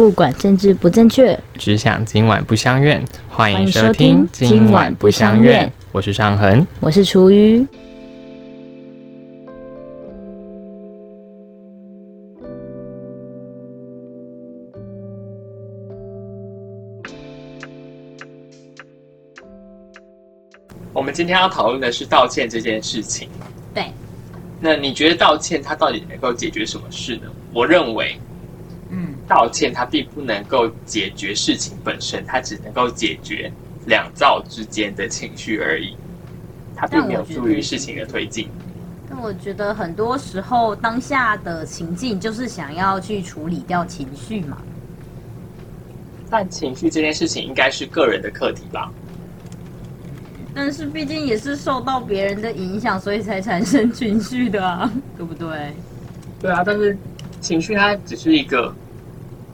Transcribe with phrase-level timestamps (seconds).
[0.00, 3.04] 不管政治不正确，只想今晚不相怨。
[3.28, 6.66] 欢欢迎迎收收听听今晚不相怨，我是尚恒。
[6.80, 7.66] 我是厨余。
[20.94, 23.28] 我们今天要讨论的是道歉这件事情。
[23.74, 23.92] 对，
[24.58, 27.24] 那你觉得道歉它到底能够解决什么事呢？
[27.52, 28.29] 我认为嗯，
[29.30, 33.48] 道歉它并不能够解决事情本身，它只能够解决
[33.86, 35.96] 两造之间的情绪而已，
[36.74, 38.48] 它并没有助于事情的推进。
[39.08, 44.58] 那我觉得很多时候当下的情境就是想要去处理掉情绪嘛。
[46.28, 48.90] 但情绪这件事情应该是个人的课题吧？
[50.52, 55.72] 但是毕竟也是受到别人的影响，所以才产生情绪的啊，对不对？
[56.40, 56.98] 对啊，但是
[57.40, 58.74] 情绪它只是一个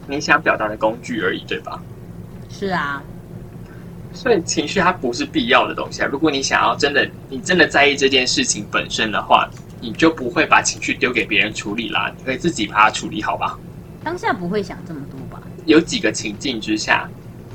[0.06, 1.82] 你想表达的工具而已，对吧？
[2.48, 3.02] 是啊，
[4.12, 6.08] 所以情绪它不是必要的东西啊。
[6.10, 9.48] 如果你想要真的，你真的在意这件事情本身的话，
[9.80, 13.58] 你就不会把情绪丢给别人处理啦，你可以自己把它处理好吧？
[14.02, 15.42] 当下不会想这么多吧？
[15.66, 17.08] 有几个情境之下，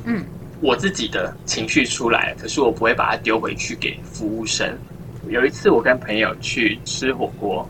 [0.04, 0.24] 嗯，
[0.60, 4.78] 我自己的情绪出来了，可是我不会把它丢回去给服务生。
[5.30, 7.68] 有一次我跟朋友去吃火锅，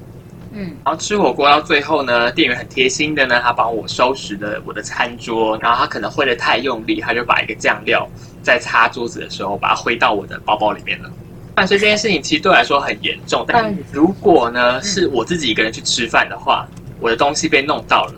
[0.53, 8.07] 嗯，然后吃火锅到最后呢，店员很贴心的呢，他帮我收拾了我的餐桌，然后他可能挥的太用力，他就把一个酱料
[8.43, 11.09] 在擦桌子的时候把它挥到我的包包里面了。
[11.55, 16.67] 但是这件事情其实对我来说很严重，但如果呢是我自己一个人去吃饭的话，
[16.99, 18.13] 我的东西被弄到了，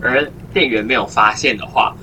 [0.00, 1.94] 而店员没有发现的话，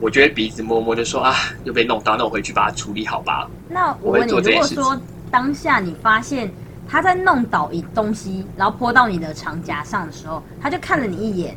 [0.00, 3.48] 我觉得鼻子摸摸就说啊又被弄到，那我回去把它处理好吧。
[3.68, 5.00] 那我问你，如果说
[5.30, 6.50] 当下你发现
[6.88, 11.54] 他在弄倒一东西，然后泼到你的长夹上的时候，他就看了你一眼，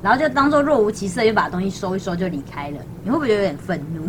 [0.00, 4.08] 然后就当做若无其事地就把东西收一收就离开了，你会不会有点愤怒？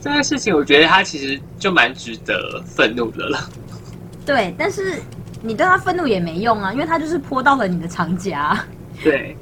[0.00, 3.38] 这件事情我觉得他其实就蛮值得愤怒的了。
[4.26, 5.00] 对，但是
[5.42, 8.58] 你对他愤怒也没用啊，因为他就是泼到了你的长夹。
[9.02, 9.36] 对，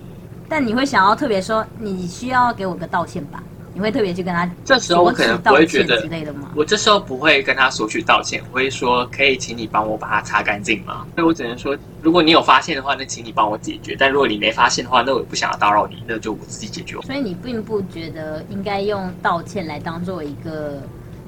[0.49, 3.43] 但你会想要特别说，你需要给我个道歉吧？
[3.79, 6.51] 你会特别去跟他这时候我可能不会觉得之类的吗？
[6.57, 11.07] 我这时候不会跟他索取道歉，我会说可以请你帮我把它擦干净吗？
[11.15, 17.01] 所以我只能说，如果你有发现的话，那请你帮我解决；但如果你没发现的话，那我也不想要打扰你，那就我自己解决。
[17.03, 20.83] 所以你并不觉得应该用道歉来当做一个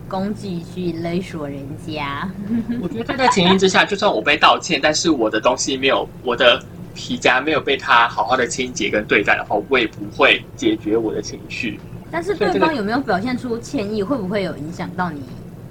[0.09, 2.29] 工具去勒索人家？
[2.83, 6.61] 我觉得在这情形之下，就算我被道歉，但是我的东西没有，我的
[6.97, 11.79] 皮夹没有被他好好的清洁跟对待的话，我也不会解决我的情绪。
[12.11, 15.23] 但是对方有没有表现出歉意，会不会有影响到你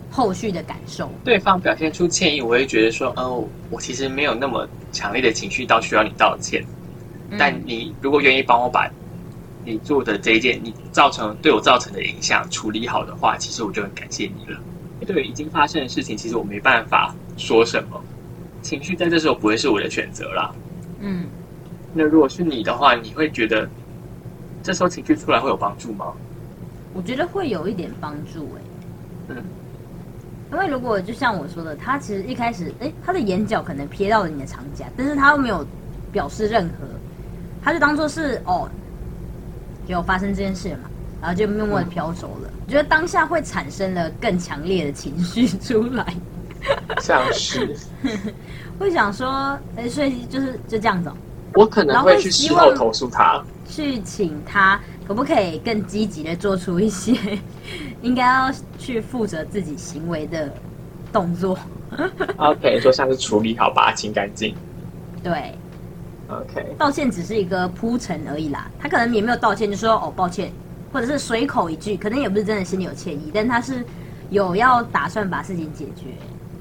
[0.10, 1.12] 后续的感受？
[1.24, 6.64] 对方表现出歉意，我会觉得说，哦，我其实没有那么强烈的情绪到需要你道歉。
[7.38, 8.90] 但嗯你如果愿意帮我把
[9.64, 14.60] 你做的这一件你造成对我造成的影响处理好的话，其实我就很感谢你了。
[15.06, 18.02] 对已经发生的事情，其实我没办法说什么，
[18.62, 20.52] 情绪在这时候不会是我的选择啦。
[21.02, 21.26] 嗯，
[21.94, 23.70] 那如果是你的话，你会觉得
[24.64, 26.14] 这时候情绪出来会有帮助吗？
[26.94, 28.62] 我觉得会有一点帮助哎、
[29.30, 29.44] 嗯，
[30.52, 35.66] 因为如果就像我说的，他其实一开始，哎、他的眼角可能瞥到了你的长夹，但是他又没有
[36.12, 36.88] 表示任何，
[37.62, 38.70] 他就当做是哦，
[39.88, 40.90] 有发生这件事嘛，
[41.22, 42.50] 然后就默默的飘走了。
[42.66, 46.14] 我觉得当下会产生了更强烈的情绪出来，
[47.02, 47.76] 像是。
[48.80, 51.14] 会想说，哎、所以就是就这样子、哦，
[51.54, 53.44] 我可能会去事后投诉他。
[53.68, 57.14] 去请他可不可以更积极的做出一些
[58.02, 60.52] 应该要去负责自己行为的
[61.14, 61.58] 动作。
[62.38, 64.56] OK，说像是处理好，把它清干净。
[65.24, 65.56] 对
[66.30, 70.52] ，OK，道歉只是一个铺陈而已啦，他可能也没有道歉，就说哦抱歉，
[70.92, 73.86] 或者是随口一句，可能也不是真的心里有歉意，但他是
[74.32, 76.06] 有要打算把事情解决。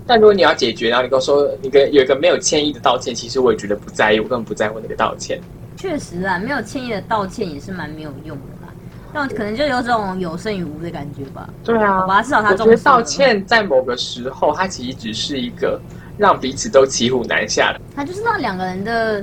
[0.09, 5.39] 但如果你要解决，然后你跟我说你跟有一个没有歉意的道歉，其实我也觉得不在意，我根本不在乎那个道歉。
[5.77, 8.73] 确实啊，没有歉意的道歉也是蛮没有用的啦，
[9.13, 11.49] 但可能就有种有胜于无的感觉吧。
[11.63, 15.79] 对啊好吧，至少他我觉得道，歉在某个时候，它其实只是一个
[16.17, 17.81] 让彼此都骑虎难下的。
[17.95, 19.23] 它就是让两个人的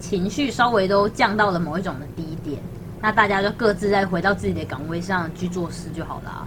[0.00, 2.58] 情绪稍微都降到了某一种的低点，
[3.02, 6.46] 那大家就各自再回到自己的岗位上去做事就好啦。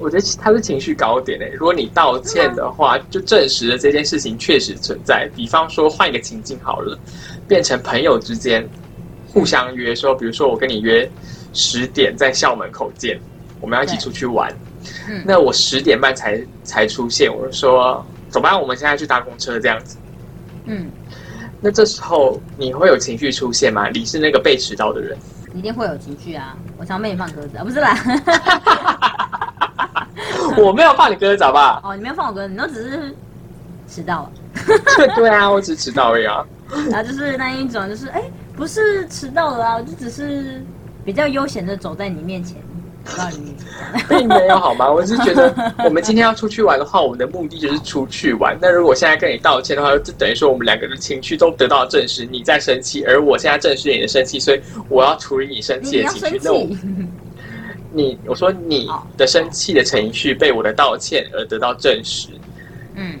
[0.00, 5.28] 我觉得他是情绪高点诶、欸如果你道歉的话，就证实了这件事情确实存在。
[5.36, 6.98] 比方说，换一个情境好了，
[7.46, 8.66] 变成朋友之间
[9.28, 11.08] 互相约说，比如说我跟你约
[11.52, 13.20] 十点在校门口见，
[13.60, 14.50] 我们要一起出去玩。
[15.06, 19.98] 嗯，那我十点半才才出现，我就说走吧，我们现在去搭公车这样子。
[20.64, 20.90] 嗯，
[21.60, 23.90] 那这时候你会有情绪出现吗？
[23.90, 25.18] 你是那个被迟到的人，
[25.54, 26.56] 一定会有情绪啊！
[26.78, 27.94] 我常被你放鸽子啊，不是啦。
[30.62, 31.80] 我没有放你鸽子，好不好？
[31.84, 33.14] 哦，你没有放我鸽子，你都只是
[33.88, 34.30] 迟到了。
[35.16, 36.44] 对啊，我只迟到而已啊。
[36.90, 38.22] 然后就是那一种，就是哎，
[38.56, 40.62] 不是迟到了啊，我就只是
[41.04, 42.56] 比较悠闲的走在你面前，
[43.04, 43.66] 走到你面前。
[44.08, 44.88] 并没有好吗？
[44.90, 45.52] 我是觉得
[45.84, 48.56] 我们今天要出去玩的话，我们的目的就是出去玩。
[48.60, 56.40] 那如果现在跟你道歉的话，就等于说我们两个的情绪都得到了证实，你在生气，而我现在证实你的生气，所以我要处理你生气的情绪。
[56.44, 56.68] 那我
[57.92, 62.28] 你我说你的生气的情绪被我的道歉而得到证实。
[62.94, 63.18] 嗯，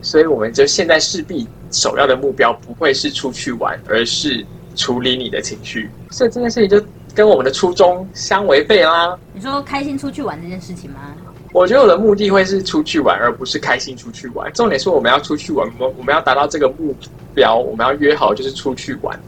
[0.00, 4.44] 所以我们就现在势必首要的目标不会是出去玩，而是
[4.76, 5.90] 处理你的情绪。
[6.10, 6.84] 所以这件事情就。
[7.14, 9.14] 跟我们的初衷相违背啦！
[9.34, 11.14] 你说开心出去玩这件事情吗？
[11.52, 14.50] 我觉得我的目的会是出去玩，而不是开心出去玩。
[14.54, 16.96] 重点是我们要出去玩，我们我们要达到这个目
[17.34, 19.20] 标，我们要约好就是出去玩。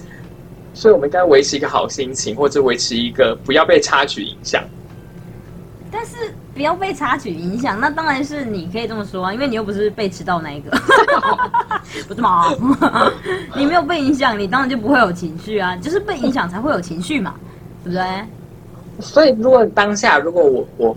[0.75, 4.63] 所以，我们应该维持一个好心情，或者维持一个不要被插曲影响。
[5.91, 10.71] 但是不要被插曲影响，那当然是你可以这么说啊，因为你又不是被迟到那一个，
[12.09, 12.53] 不是吗？
[13.57, 17.35] 你没有被影响，你当然就不会有情绪啊，就是被影响才会有情绪嘛。
[17.85, 18.05] 对不对？
[19.01, 20.97] 所以，如果当下如果我我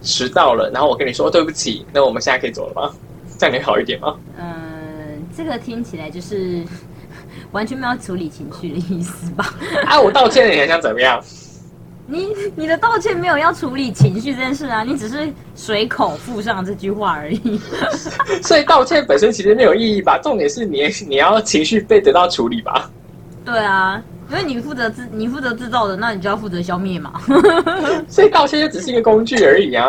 [0.00, 2.90] 迟到了，然后我跟你说对不起，那我们现在可以走了吗？
[3.38, 4.16] 这样你好一点吗？
[4.38, 6.64] 嗯，这个听起来就是
[7.52, 9.54] 完全没有处理情绪的意思吧？
[9.86, 11.22] 啊，我道歉了，你还想怎么样？
[12.06, 17.60] 你你的道歉没有要处理情绪这件事啊，你只是随口附上这句话而已。
[18.42, 20.18] 所以道歉本身其实没有意义吧？
[20.22, 22.90] 重点是你你要情绪被得到处理吧？
[23.44, 24.02] 对啊。
[24.30, 27.20] 因为你负责制，你负责制造的，那你就要负责消灭嘛。
[28.08, 29.84] 所以道歉就只是一个工具而已啊。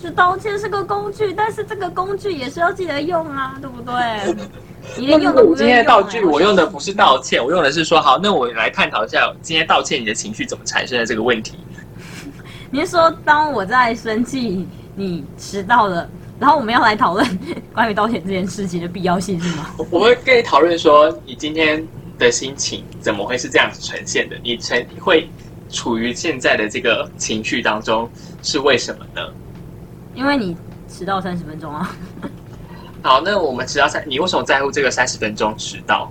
[0.00, 3.94] 是道歉是个工具，但是这个工具也是要记得用啊，对不对？
[4.96, 11.58] 你连用我今天的道具，我用的不是道歉，我用的是说好，那我来探讨一下今天道歉你的情绪怎么产生的这个问题。
[12.70, 17.38] 你是说当我在生气，你迟到了，然后我们要来讨论
[17.72, 19.70] 关于道歉这件事情的必要性是吗？
[19.90, 21.86] 我会跟你讨论说，你今天。
[22.18, 24.38] 的心情怎么会是这样子呈现的？
[24.42, 25.28] 你呈会
[25.68, 28.08] 处于现在的这个情绪当中，
[28.42, 29.20] 是为什么呢？
[30.14, 30.56] 因为你
[30.88, 31.94] 迟到三十分钟啊。
[33.02, 36.10] 好，那我们迟到三，你为什么在乎这个三十分钟迟到？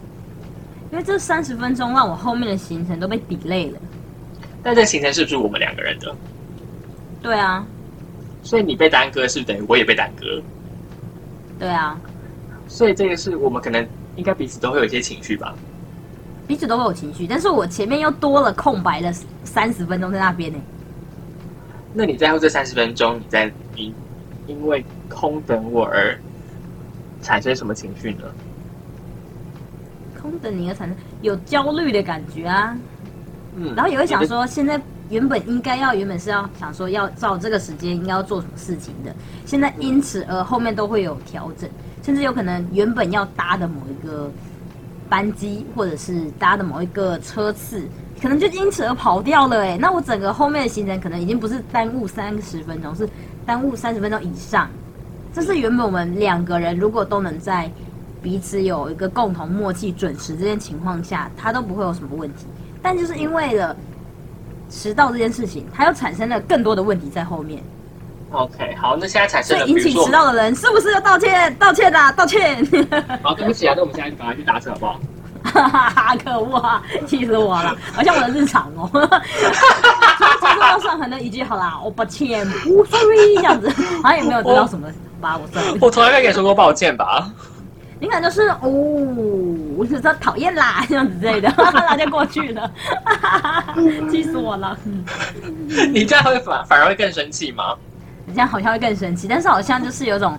[0.91, 3.79] 因为这三十分钟让我后面的行程都被抵累了。
[4.63, 6.15] 但这行程是不是我们两个人的？
[7.21, 7.65] 对啊。
[8.43, 10.41] 所以你被耽搁，是不是等于我也被耽搁？
[11.59, 11.99] 对啊。
[12.67, 13.85] 所以这个是我们可能
[14.15, 15.53] 应该彼此都会有一些情绪吧。
[16.47, 19.11] 彼此都会有情绪，但是我前面又多了空白的
[19.43, 20.59] 三十分钟在那边呢。
[21.93, 23.93] 那你在乎这三十分钟，你在因
[24.47, 26.17] 因为空等我而
[27.25, 28.23] 产生什么情绪呢？
[30.21, 32.77] 空等你而产生有焦虑的感觉啊，
[33.55, 34.79] 嗯，然后也会想说，现在
[35.09, 39.13] 原本应该要原本是要想说要照这个时间应该要做什么事情的，
[39.43, 41.67] 现在因此而后面都会有调整，
[42.03, 44.31] 甚至有可能原本要搭的某一个。
[45.07, 47.87] 班机或者是搭的某一个车次，
[48.19, 53.07] 可能就因此而跑掉了哎，那我整个后面的行程可能已经不是耽误三十分钟，是
[53.45, 54.67] 耽误三十分钟以上。
[55.35, 57.69] 这是原本我们两个人如果都能在
[58.23, 62.45] 彼此有一个共同默契、准时这件情况下，他都不会有什么问题。
[62.81, 63.75] 但就是因为了
[64.69, 67.61] 迟到这件事情，他又产生了更多的问题在后面。
[68.31, 71.53] OK，好，那现在产生引起迟到的人是不是要道歉？
[71.55, 72.65] 道歉啊，道歉！
[73.21, 74.99] 好，对不起啊，那我们现在赶快去打车好不好？
[75.43, 78.87] 哈哈哈，可恶啊，气死我了， 好像我的日常哦。
[78.87, 79.19] 哈哈
[80.39, 80.79] 哈哈哈！
[80.79, 83.69] 上可能一句好啦，我抱歉，sorry 这样子，
[84.01, 84.87] 好像也没有得到什么，
[85.21, 85.77] 把我算了。
[85.81, 87.31] 我从来没跟你说过抱歉吧？
[87.97, 88.67] 你可能就是哦，
[89.77, 92.69] 我是说讨厌啦这样子之类的， 那就过去了。
[94.11, 94.77] 气死我了！
[95.93, 97.73] 你这样会反反而会更生气吗？
[98.25, 100.37] 你这样好像会更生气，但是好像就是有种，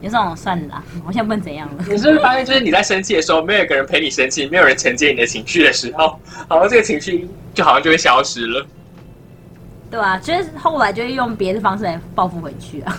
[0.00, 1.84] 有种算了，我现在不能怎样了。
[1.88, 8.66] 你是不是发现，就是你在生气的时候，没有一个人陪你生气，没有人承接你的情绪的时候，好像这个情绪就好像就会消失了。
[9.90, 12.98] 对啊，就是后来就会用别的方式来报复回去啊。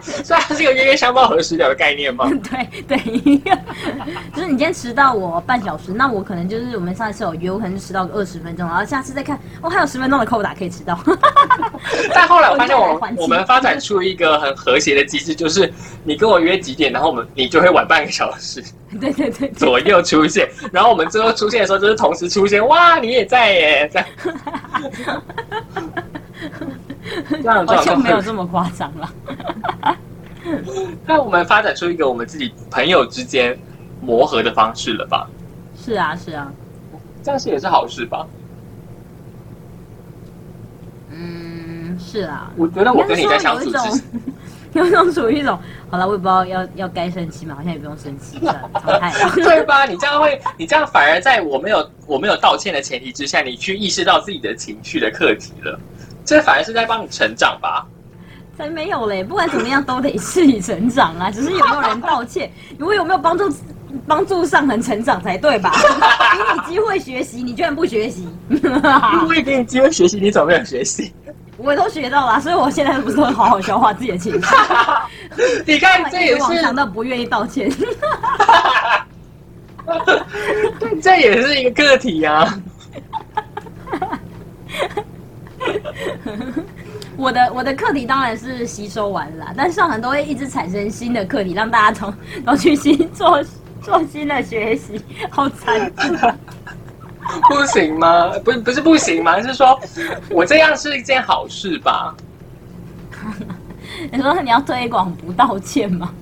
[0.00, 2.30] 所以它是一个冤冤相报何时了的概念吗？
[2.50, 2.98] 对 对，
[4.34, 10.98] 就是你今天迟到我半小时，那我可能就是我们上一次有约，我可能就迟到个二十分钟，然后下次再看，哦，还有十分钟的扣打可以迟到。
[12.14, 15.72] 但后来我发现，我我们发展出一个很和谐的机制，就是
[16.04, 18.62] 你跟我约几点，然后我们你就会晚半个小时，
[19.00, 24.08] 对对对，左右出现，然后我们最后出现的时候就是同时出现，哇，你也在耶，这样。
[27.66, 29.10] 好像没有这么夸张了。
[31.06, 33.58] 那我们发展出一个我们自己朋友之间
[34.00, 35.28] 磨合的方式了吧？
[35.76, 36.50] 是啊，是啊，
[37.22, 38.26] 这样是也是好事吧？
[41.10, 44.00] 嗯，是啊，我觉得我跟你在相处之种，
[44.72, 45.58] 有一种属于一种，
[45.90, 49.30] 好了，我也不知道要要该生气嘛，好像也不用生气，了，淘汰了。
[49.34, 49.84] 对吧？
[49.84, 55.78] 你这样会，你这样反而在我没有我没有道歉的前提之下，你去意识到自己的情绪的课题了，
[56.24, 57.86] 这反而是在帮你成长吧？
[58.58, 59.24] 才没有嘞！
[59.24, 63.50] 不管怎么样都得自己成长啊， 只是有没有人道歉，我有没有帮助
[64.06, 65.72] 帮助上人成长才对吧？
[66.36, 68.28] 给你机会学习，你居然不学习，
[69.26, 71.10] 我也给你机会学习，你怎么没有学习？
[71.56, 74.46] 我都学到了，所以我现在不是会好好消化自己的情绪，
[75.66, 77.70] 你看，这也是往想到不愿意道歉。
[81.02, 82.46] 这也是一个个体啊。
[87.16, 92.12] 我的我的课题当然是吸收完了啦，但上很都会一直产生新的课题，让大家从
[92.46, 93.42] 都去新做
[93.82, 95.00] 做新的学习，
[95.30, 96.38] 好残忍。
[97.48, 98.30] 不行吗？
[98.44, 99.40] 不不是不行吗？
[99.42, 99.78] 是说
[100.30, 102.14] 我这样是一件好事吧？
[104.10, 106.12] 你说你要推广不道歉吗？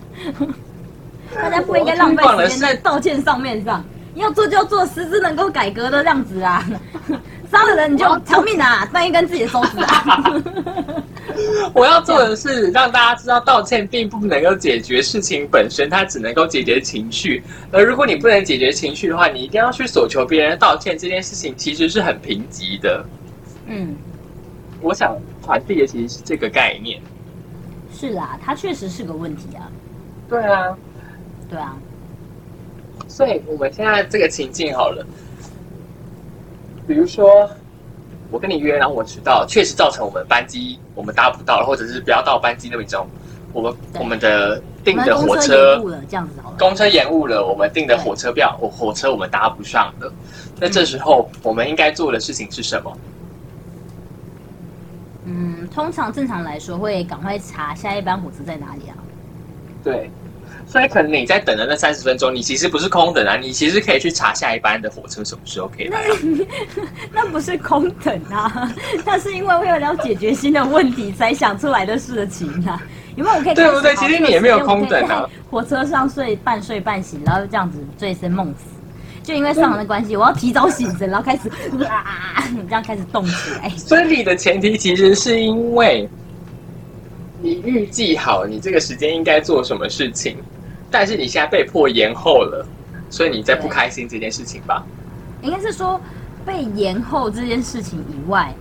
[1.35, 3.85] 大家不应该浪费时间在道歉上面上，
[4.17, 6.65] 要做就要做实质能够改革的样子啊！
[7.51, 10.43] 杀了人你就偿命啊，断一根自己的手指啊！
[11.73, 17.43] 我要做的是让大家知道，道歉并不能够解决事情本身，它只能够解决情绪。
[17.71, 23.05] 而如果你不能解决情绪的话，你一定要去索求别人道歉，这件事情其实是很贫瘠的。
[23.67, 23.95] 嗯，
[24.81, 27.01] 我想传递的其实是这个概念。
[27.95, 29.71] 是啦，它确实是个问题啊。
[30.29, 30.77] 对啊，
[31.49, 31.77] 对啊，
[33.07, 35.07] 所以我们现在这个情境好了，
[36.89, 37.49] 比如说
[38.31, 43.07] 我跟你约，然后我迟到，确实造成我们班机我们搭不到，或者是不要到班机那种，
[43.53, 46.57] 我们我们的订的火车延误了，这样子好了。
[46.59, 50.13] 公车延误了，我们订的火车票，火火车我们搭不上了。
[50.59, 52.99] 那这时候我们应该做的事情是什么？
[55.27, 58.97] 嗯，通常正常来说会赶快查下一班火车在哪里啊。
[59.85, 60.11] 对，
[60.67, 66.17] 所以可能你在等的那三十分钟，你其实不是空等啊，你其实可以去查下一班的火车什么时候可以来啊。
[67.13, 68.71] 那不是空等啊，
[69.05, 72.83] 那是因为为了要解决新的问题才想出来的事情啊。
[73.17, 78.67] 有没有我可以对不对其实你也没有空等啊火车上睡半睡半醒，然后这样子醉生梦死。
[79.25, 81.51] 就因为上行的关系，我要提早醒着，然后开始
[81.85, 83.69] 啊，这样开始动起来。
[83.71, 86.09] 所以你的前提其实是因为
[87.41, 90.37] 你预计好你这个时间应该做什么事情，
[90.91, 92.67] 但是你现在被迫延后了，
[93.09, 94.85] 所以你在不开心这件事情吧？
[95.41, 96.01] 应该是说
[96.45, 98.53] 被延后这件事情以外，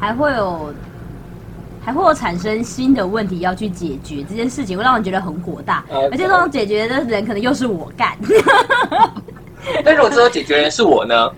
[0.00, 0.74] 还会有
[1.84, 8.16] 还会有产生新的问题要去解决这件事情，会让人觉得很火大而且这种解决的人可能又是我干。
[9.84, 11.30] 那如果最后解决人是我呢？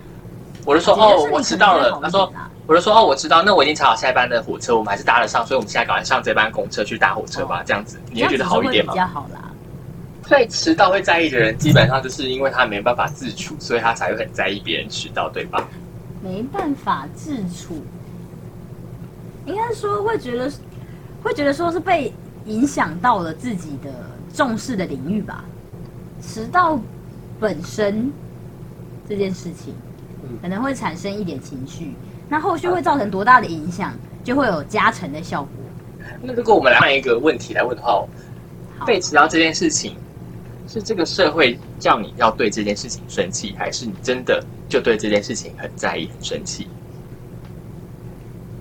[0.64, 1.98] 我就说哦，我迟到了。
[2.02, 2.30] 他说
[2.68, 9.50] 我就说哦，我知道，那我已经查好下一班的火车，我们还是搭得上，所以我们现在赶快上这班公车去搭火车吧，这样子你会觉得好一点比较好啦。
[10.26, 15.66] 所以迟到会在意的人，基本上就是因为他没办法自处，所以他才会很在意别人迟到，对吧？
[16.22, 17.82] 没办法自处，
[19.46, 20.52] 应该说会觉得
[21.22, 22.12] 会觉得说是被
[22.44, 23.90] 影响到了自己的
[24.34, 25.42] 重视的领域吧。
[26.20, 26.78] 迟到
[27.40, 28.12] 本身
[29.08, 29.72] 这件事情
[30.22, 31.94] 嗯，可能会产生一点情绪，
[32.28, 35.50] 那后续会造成多大的影响，就会有加成的效果。
[36.22, 38.04] 那如果我们来换一个问题来问的话，
[38.86, 39.96] 被迟到这件事情，
[40.66, 46.68] 是这个社会叫你要对这件事情生气，还是你真的就对这件事情很在意、很生气？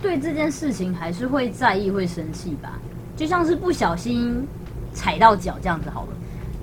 [0.01, 2.79] 对这件事情还是会在意、会生气吧。
[3.15, 4.47] 就像是不小心
[4.93, 6.09] 踩到脚这样子好了，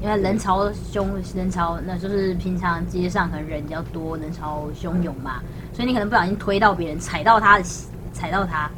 [0.04, 5.40] 因为人潮汹，人潮那就是平常街上可能人比较多，人潮汹涌嘛，
[5.73, 7.64] 所以你可能不小心推到别人，踩到他的，
[8.12, 8.70] 踩到他，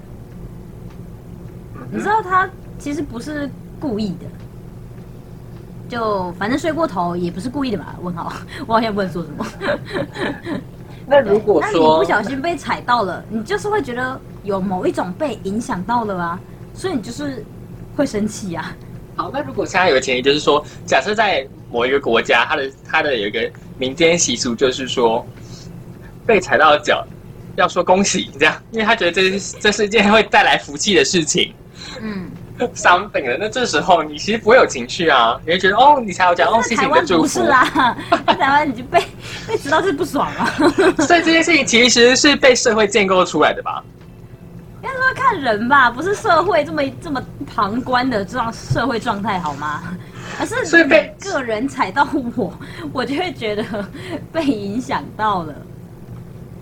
[1.90, 4.26] 你知道他其实不是故意的。
[5.88, 7.96] 就反正睡过头也不是故意的嘛？
[8.02, 8.32] 问号，
[8.64, 9.44] 我好像不能说什么。
[11.08, 16.38] 那如果那你不小心被踩到了，你就是会觉得有某一种被影响到了啊，
[16.72, 17.44] 所以你就是
[17.96, 18.72] 会生气啊。
[19.16, 25.26] 好，那如果现在有个前提，就是说，假设在某一个国家，它的它的有一个民间习俗，就是说，
[26.26, 27.04] 被踩到脚
[27.56, 31.54] 要说恭喜，这样，因为他觉得这是这是一件会带来福气的事情
[32.02, 32.30] 嗯，，
[32.76, 33.38] something 的。
[33.40, 37.40] 那这时候你其实不会有情绪啊，你会觉得哦，你才有讲哦， 谢谢你的祝福不是。
[37.50, 37.96] 啊，
[38.26, 39.02] 在台湾你就被
[39.48, 40.44] 被知道就是不爽啊。
[40.98, 43.82] 所以这件事情其实是被社会建构出来的吧？
[44.86, 49.82] 应该说看人吧，不是社会这么这么旁观的这样社会状态好吗？
[50.38, 52.52] 而是所以被个人踩到我，
[52.92, 53.64] 我就会觉得
[54.32, 55.54] 被影响到了。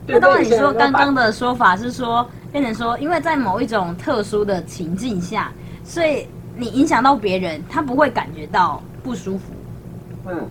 [0.06, 5.52] 那当然，你说刚刚的说法是说，变成说，因为在某一种特殊的情境下，
[5.82, 6.26] 所以
[6.56, 9.44] 你影响到别人，他不会感觉到不舒服。
[10.28, 10.48] 嗯，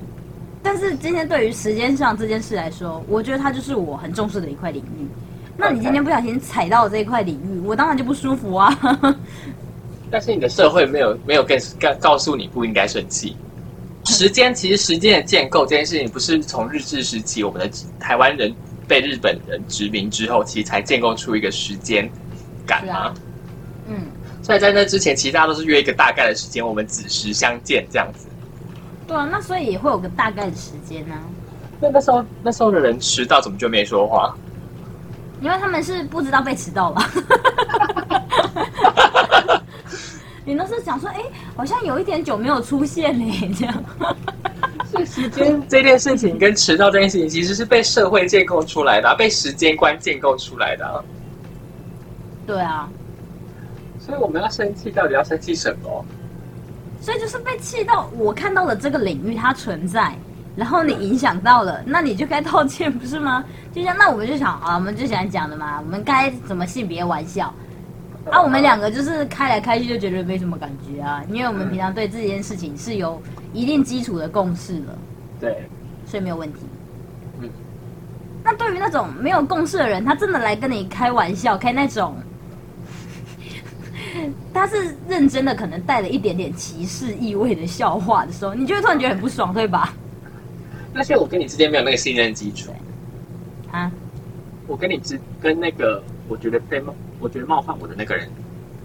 [0.62, 5.08] 但是今天对于时间上这件事来说，我觉得它就是我很重视的一块领域。
[5.55, 8.77] 那你今天不小心踩到这一块领域，我当然就不舒服啊。
[10.10, 13.36] 但是你的社会没有没有跟告告诉你不应该生气。
[14.05, 17.69] 时间其实时间的建构这件事情，不是从日治时期我们的
[18.00, 18.53] 台湾人
[18.88, 22.10] 被日本人殖民之后，其实才建构出一个时间
[22.65, 23.13] 感吗？
[23.88, 23.95] 嗯，
[24.41, 28.27] 所以在那之前，其实大家都是约一个大概的时间，我们子时相见这样子。
[29.07, 31.15] 对啊，那所以也会有个大概的时间呢、
[31.79, 34.36] 那那时候那时候的人迟到怎么就没说话？
[35.44, 37.12] 因为他们是不知道被迟到吧。
[40.46, 41.20] 你那时候想说，哎、
[41.54, 43.84] 好像有一点久没有出现嘞，这样。
[44.90, 51.04] 是时间这件事情跟迟到这件事情，其实是被社会建构出来的、啊，被时间观建构出来的、啊。
[52.48, 52.88] 对啊，
[54.00, 56.06] 所以我们要生气，到底要生气什么？
[57.02, 60.18] 所以就是被气到，我看到了这个领域它存在，
[60.55, 63.43] 然后你影响到了，那你就该道歉，不是吗？
[63.74, 67.53] 就像那我们就想啊，我们就想讲的嘛，我们该怎么性别玩笑
[68.29, 68.41] 啊？
[68.41, 74.98] 我们两个就是开来开去就觉得没什么感觉啊，因为我们平常对这件事情是有一定基础的共识了，
[75.39, 75.67] 对，
[76.05, 76.60] 所以没有问题。
[77.41, 77.50] 嗯
[78.45, 82.13] 那对于那种没有共识的人，他真的来跟你开玩笑，开那种，
[84.53, 89.93] 他是认真的，可能带了一点点歧视意味的笑话的时候，你就会突然觉得很不爽，对吧？
[90.96, 92.72] 而且我跟你之间没有那个信任基础，
[93.72, 93.92] 啊，
[94.68, 98.30] 我跟你之跟那个我觉得被冒，我觉得冒犯我的那个人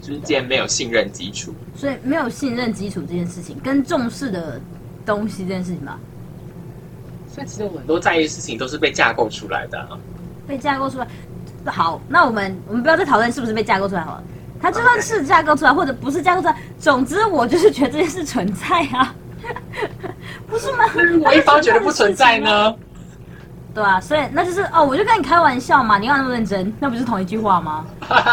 [0.01, 1.55] 之间没有信任基础。
[1.75, 4.61] 所以没有信任基础这件事情，跟重视的
[5.05, 5.99] 东西这件事情吧，
[7.33, 9.99] 所以其实我很多在意的事情都是被架构出来的啊、
[10.47, 11.07] 被架构出来。
[11.67, 14.25] 好，那我们我们不要再讨论是不是被架构出来好了。
[14.61, 19.15] 它就算是架构出来，或者不是架构出来，总之我就是觉得这件事存在啊，
[20.49, 20.85] 不是吗？
[21.25, 22.75] 我一方觉得不存在呢？
[23.75, 26.73] 对啊，所以那就是哦，我就跟你开玩笑嘛，你干嘛那么认真？
[26.81, 27.85] 那不是同一句话吗？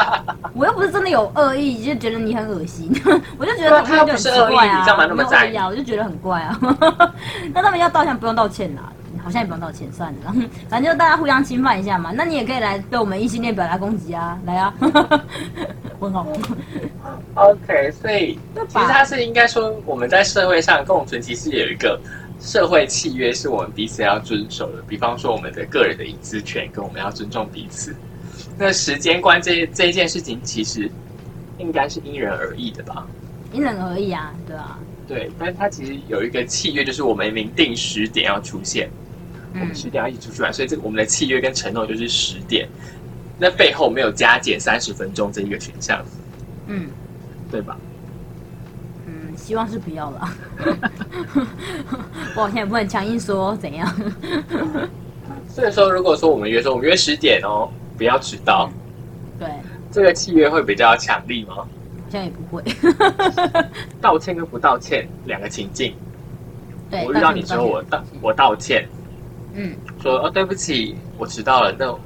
[0.56, 2.90] 我又不是真的有恶意，就觉得你很恶心，
[3.38, 5.68] 我就觉得他不是恶意怪啊，你干嘛那么在意没有恶意啊？
[5.68, 6.58] 我就觉得很怪啊。
[7.54, 8.84] 那他们要道歉不用道歉啦，
[9.26, 10.36] 好像也不用道歉，算了，
[10.70, 12.12] 反正就大家互相侵犯一下嘛。
[12.16, 14.72] 那你也可以来对我们异性恋表达攻击啊，来啊，
[15.98, 16.28] 问号。
[17.34, 22.00] OK，所以其实他是应该说我们在社会上共存，其实有一个
[22.40, 24.84] 社会契约是我们彼此要遵守的。
[24.88, 27.96] 比方说我们的个人的隐私权，跟我们要尊重彼此。
[28.60, 30.88] 那时间观这这一件事情，其实
[31.58, 33.08] 应该是因人而异的吧？
[33.52, 38.90] 因人而异啊，对啊，对，但是它其实有一个契约，就是我们明定十点要出现，
[39.56, 42.68] 我嗯们十点要一起出去玩，所以这个我们的契约跟承诺就是十点。
[43.38, 46.04] 那背后没有加减三十分钟这一个选项，
[46.68, 46.88] 嗯
[47.52, 47.78] 对吧？
[49.08, 50.30] 嗯，希望是不要了。
[52.36, 53.88] 我好像也不能强硬说怎样。
[55.50, 58.70] 所以说，如果说我们约说我们约十点哦，不要迟到，
[59.40, 59.48] 对，
[59.92, 61.56] 这个契约会比较强力吗？
[61.56, 61.68] 好
[62.10, 62.64] 像也不会。
[64.02, 65.96] 道歉跟不道歉两个情境，
[66.90, 68.88] 对，我遇到你之后，我道我道歉，
[69.58, 71.98] 嗯说哦对不起，我迟到了，那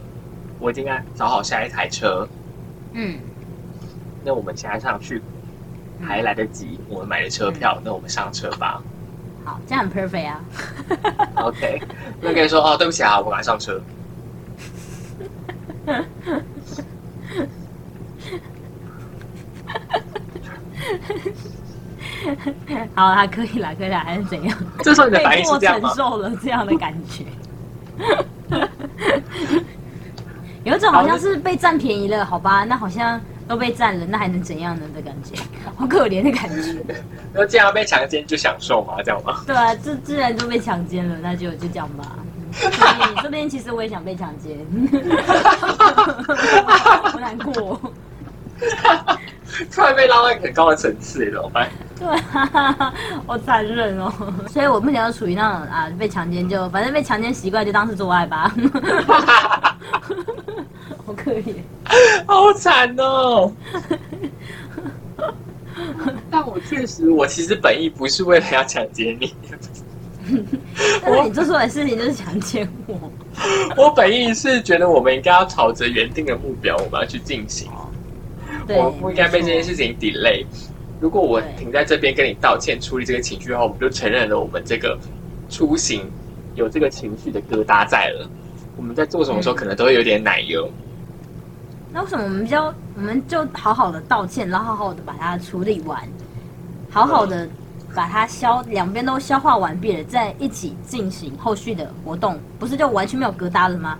[0.60, 2.28] 我已经该找好下一台车，
[2.94, 3.18] 嗯，
[4.24, 5.22] 那我们现在上去
[6.02, 8.82] 还来得及，我们买了车票，那我们上车吧。
[9.44, 10.44] 好，这样很 perfect 啊。
[11.36, 11.82] OK，
[12.22, 13.82] 那跟你说哦对不起啊，我马上上车。
[22.96, 24.58] 好啦，可以啦，可以啦，还是怎样？
[24.84, 26.12] 这时候你的反应是这样吗被迫承？
[26.12, 27.26] 受了这样的感觉，
[30.64, 32.64] 有一种好像是被占便宜了，好吧？
[32.64, 35.36] 那好像都被占了，那还能怎样呢的感觉，
[35.76, 36.76] 好可怜的感觉。
[37.34, 39.42] 那既然被强奸就享受嘛，这样吗？
[39.48, 42.16] 对啊，这自然就被强奸了，那就就这样吧。
[42.52, 44.58] 所以这边其实我也想被强奸，
[46.66, 47.80] 好难过。
[49.72, 51.70] 突然被拉到一个很高的层次，怎么办？
[51.98, 52.94] 对啊，
[53.28, 54.12] 好残忍哦。
[54.50, 58.54] 所以我目前就处于那种啊，被强奸就反正被强奸习惯就当是做爱吧。
[61.06, 61.56] 好可怜。
[62.28, 63.52] 好惨哦！
[66.30, 69.34] 但我确实，我其实本意不是为了要强奸你，
[71.02, 73.12] 但是你做出来的事情就是强奸我。
[73.76, 77.70] 我本意是觉得我们应该要朝着原定的目标，我们要去进行。
[78.70, 80.46] 对，我不应该被这件事情 delay。
[81.02, 84.96] 如果我停在这边跟你道歉、处理这个情绪的话，我们就承认了我们这个
[85.50, 86.08] 出行
[86.54, 88.30] 有这个情绪的疙瘩在了。
[88.78, 90.70] 我们在做什么时候嗯可能都会有点奶油。
[91.92, 96.08] 那为什么我们比较，我们就好好的道歉，然后好好的把它处理完，
[96.92, 97.50] 好好的
[97.96, 103.98] 把它消，两边都消化完毕了，再一起进行后续的活动，不是就完全没有疙瘩了吗？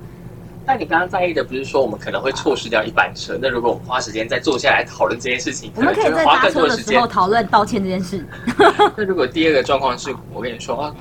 [0.70, 7.08] 但你刚刚在意的不是说我们可能会错失掉一班车，那如果我们花时间再坐下来讨论这件事情，我们可以花在搭车更多的时候。
[7.08, 8.24] 讨论道歉这件事。
[8.96, 10.96] 那如果第二个状况是我跟你说，啊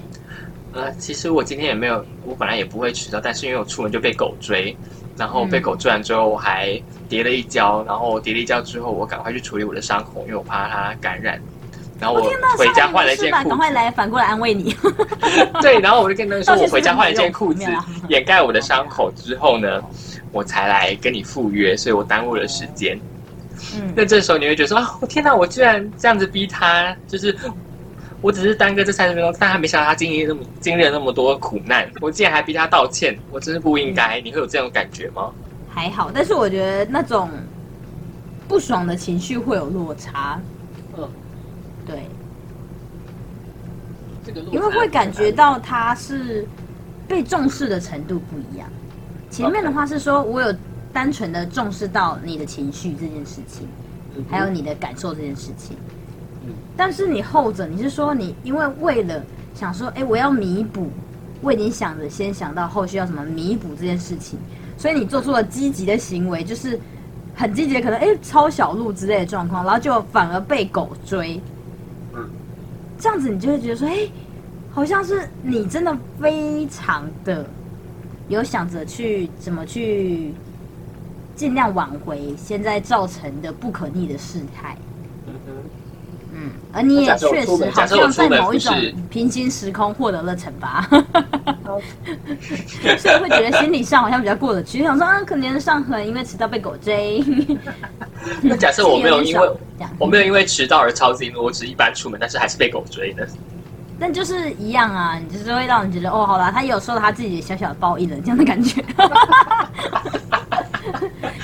[0.73, 4.75] 呃，其实我今天也没有，我本来也不会迟到，但是因为我出门就被狗追，
[5.19, 11.39] 然后被狗追完之后，我还跌了一跤，然后跌了一跤之后，我赶快去处理我的伤口，因为我怕它感染。
[12.01, 12.23] 然后我，
[12.57, 14.77] 回家换了一件裤子赶快，来反过来安慰你。
[15.61, 17.65] 对，然后我就跟他说，我回家换了一件裤子
[18.09, 19.83] 掩盖我的伤口之后呢，
[20.33, 22.99] 我才来跟你赴约，所以我耽误了时间。
[23.75, 27.37] 嗯，那这时候你会觉得说啊，我天哪，我居然这样子逼他，就是
[28.21, 34.21] 我只是耽搁这三十分钟，但他没想到他经历那么经历了那么多苦难，我竟然还逼他道歉，我真是不应该。
[34.21, 35.31] 你会有这种感觉吗？
[35.69, 37.29] 还好，但是我觉得那种
[38.47, 40.41] 不爽的情绪会有落差。
[40.97, 41.09] 嗯，
[41.89, 42.03] 对，
[44.27, 46.47] 这个因为会感觉到他是
[47.09, 48.69] 被重视的程度不一样。
[49.31, 50.55] 前面的话是说我有
[50.93, 53.67] 单纯的重视到你的情绪这件事情，
[54.29, 55.77] 还有你的感受这件事情。
[56.45, 56.53] 嗯。
[56.77, 59.23] 但是你后者，你是说你因为为了
[59.55, 60.89] 想说，哎，我要弥补，
[61.41, 64.39] 我已经想着先想到后续要怎么弥补这件事情，
[64.77, 66.79] 所以你做出了积极的行为，就是
[67.35, 71.43] 很积极的，可能哎抄小路之类的状况，然后就反而被狗追，嗯
[72.99, 74.09] 这样子你就会觉得说，哎，
[74.73, 77.47] 好像是你真的非常的
[78.29, 80.33] 有想着去怎么去
[81.37, 84.77] 尽量挽回现在造成的不可逆的事态。
[86.73, 88.75] 而你也确实好像在某一种
[89.11, 90.87] 平行时空获得了惩罚，
[92.99, 97.25] 所以会觉得心理上好像比较过得去，想说啊，可怜的上痕因为迟到被狗追。
[98.43, 99.51] 那假设我没有因为，
[99.99, 103.27] 我没有因为迟到而超级怒，我只是一般出门，但是还是被狗追的。
[103.99, 108.85] 但就是一样啊，你就是会让人觉得哦，好啦，他有受到他自己的小小的报应了，这样的感觉。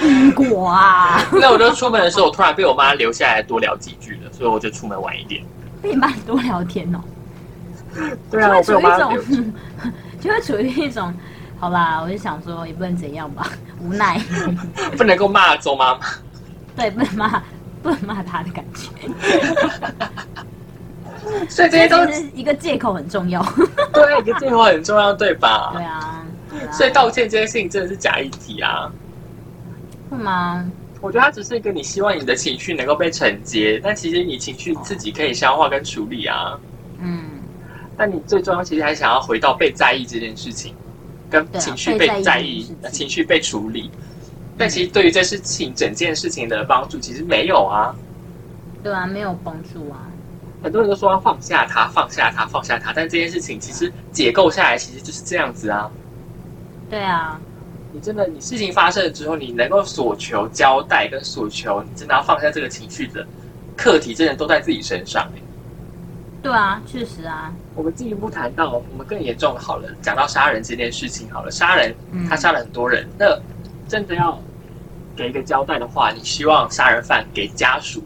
[0.00, 5.44] 因果啊，那我就出门的时候，我突然被我妈留下来多聊几句了，所以我就出门晚一点。
[5.82, 7.00] 被你妈多聊天哦。
[8.28, 9.52] 对就会处于一留种，
[10.20, 11.14] 就会处于一种，
[11.60, 13.48] 好吧，我就想说也不能怎样吧，
[13.80, 14.20] 无奈，
[14.96, 16.00] 不能够骂周妈妈。
[16.74, 17.40] 对，不能骂，
[17.84, 18.90] 不能骂他的感觉，
[21.48, 23.40] 所以这些都是一个借口很重要，
[23.92, 25.70] 对，一个借口很重要，对吧？
[25.74, 28.90] 对啊，对啊所以道歉这件事情真的是假议题啊！
[30.16, 30.70] 会吗？
[31.00, 36.58] 我觉得它只是一个你希望你的情绪能够被承接，但其实你情绪自己可以消化跟处理啊。
[36.98, 37.24] 嗯，
[37.96, 40.74] 但你最重要，其实还想要回到被在意这件事情，
[41.28, 43.90] 跟情绪被被在在意情绪被处理。
[44.56, 47.94] 但其实对于这事情整件事情的帮助，其实没有啊。
[48.82, 50.08] 对啊，没有帮助啊，
[50.62, 55.90] 很多人都说要放下它，放下它，放下它，但这件事情其实解构下来，其实就是这样子啊。
[56.88, 57.40] 对啊，
[57.94, 63.24] 你真的，你事情发生了之后，你能够所求交代跟所求，你真的要放下这个情绪的
[63.76, 65.42] 课题，真的都在自己身上、欸。
[66.42, 73.38] 对啊，确实啊，我们进一步谈到，我们更严重好了，讲到杀人这件事情好了，杀人嗯他杀了很多人，那
[73.88, 74.36] 真的要
[75.14, 78.02] 给一个交代的话，你希望杀人犯给家属，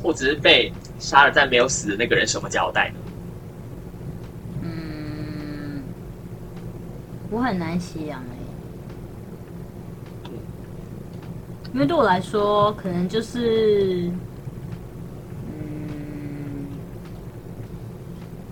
[0.00, 2.94] 或者是被杀了但没有死的那个人什么交代呢？
[4.62, 5.82] 嗯，
[7.30, 8.33] 我很难想哎、
[11.74, 14.08] 因为对我来说，可能就是，
[15.48, 16.68] 嗯，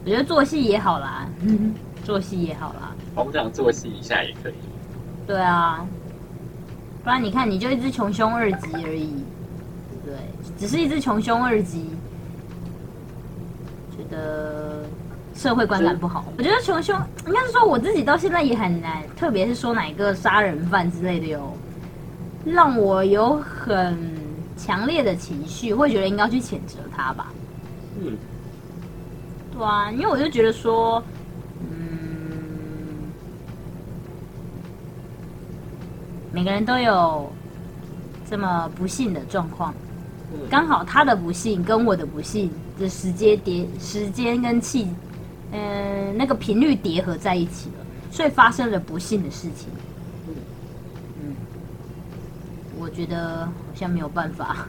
[0.04, 1.28] 我觉得做戏也好啦，
[2.04, 4.54] 做戏也好啦，我们讲做戏一下也可以。
[5.24, 5.86] 对啊，
[7.04, 9.22] 不然你看你就一只穷凶二极而已，
[10.04, 10.14] 对？
[10.58, 11.90] 只是一只穷凶二极，
[13.96, 14.82] 觉得
[15.32, 16.24] 社会观感不好。
[16.36, 21.56] 我觉得穷凶应该是说我自己到现在也很难，特别是说哪个杀人犯之类的有
[22.44, 23.96] 让我有很
[24.56, 27.32] 强烈的情绪，会觉得应该要去谴责他吧。
[28.00, 28.16] 嗯，
[29.52, 31.02] 对啊，因为我就觉得说，
[31.60, 31.88] 嗯，
[36.32, 37.30] 每个人都有
[38.28, 39.74] 这么不幸的状况，
[40.32, 44.88] 嗯刚好他的不幸跟我的不幸的时间叠时间跟气，
[45.52, 49.68] 嗯、那个频率叠合在一起了，所以发生了不幸的事情。
[51.20, 51.36] 嗯，
[52.78, 54.66] 我觉得好像没有办法，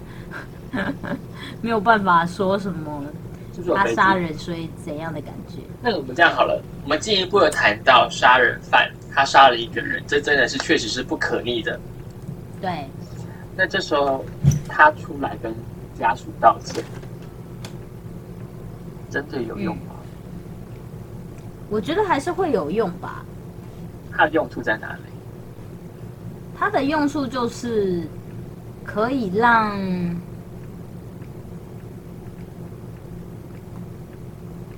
[1.62, 3.03] 没有办法说什么
[3.51, 5.57] 他就是有悲剧杀人所以怎样的感觉。
[5.81, 11.79] 那我们这样好了，我们进一步的谈到杀人犯，他杀了一个人，这真的是确实是不可逆的。
[12.59, 12.88] 对，
[13.55, 14.25] 那这时候
[14.67, 15.53] 他出来跟
[15.99, 16.83] 家属道歉，
[19.12, 19.93] 真的有用吗？
[21.69, 23.23] 我觉得还是会有用吧。
[24.12, 25.12] 他的用处在哪里？
[26.57, 28.07] 它的用处就是
[28.83, 29.77] 可以让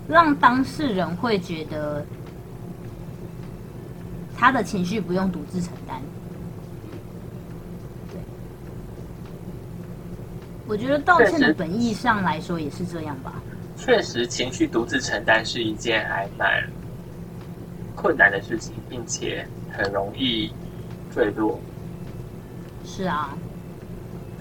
[0.07, 2.05] 让当事人会觉得
[4.35, 6.01] 他的情绪不用独自承担。
[8.11, 8.19] 对，
[10.67, 13.33] 我觉得道歉的本意上来说也是这样吧。
[13.77, 16.63] 确实，情绪独自承担是一件还蛮
[17.95, 20.51] 困难的事情，并且很容易
[21.15, 21.57] 坠落。
[22.83, 23.33] 是啊，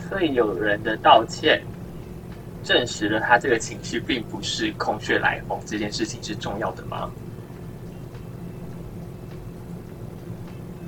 [0.09, 1.63] 所以有人的道歉，
[2.65, 7.09] 证实了他这个情绪并不是空穴来风，这件事情是重要的吗？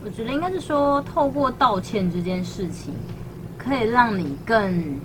[0.04, 2.92] 我觉得应该是说，透过道歉这件事情，
[3.56, 4.98] 可以让你更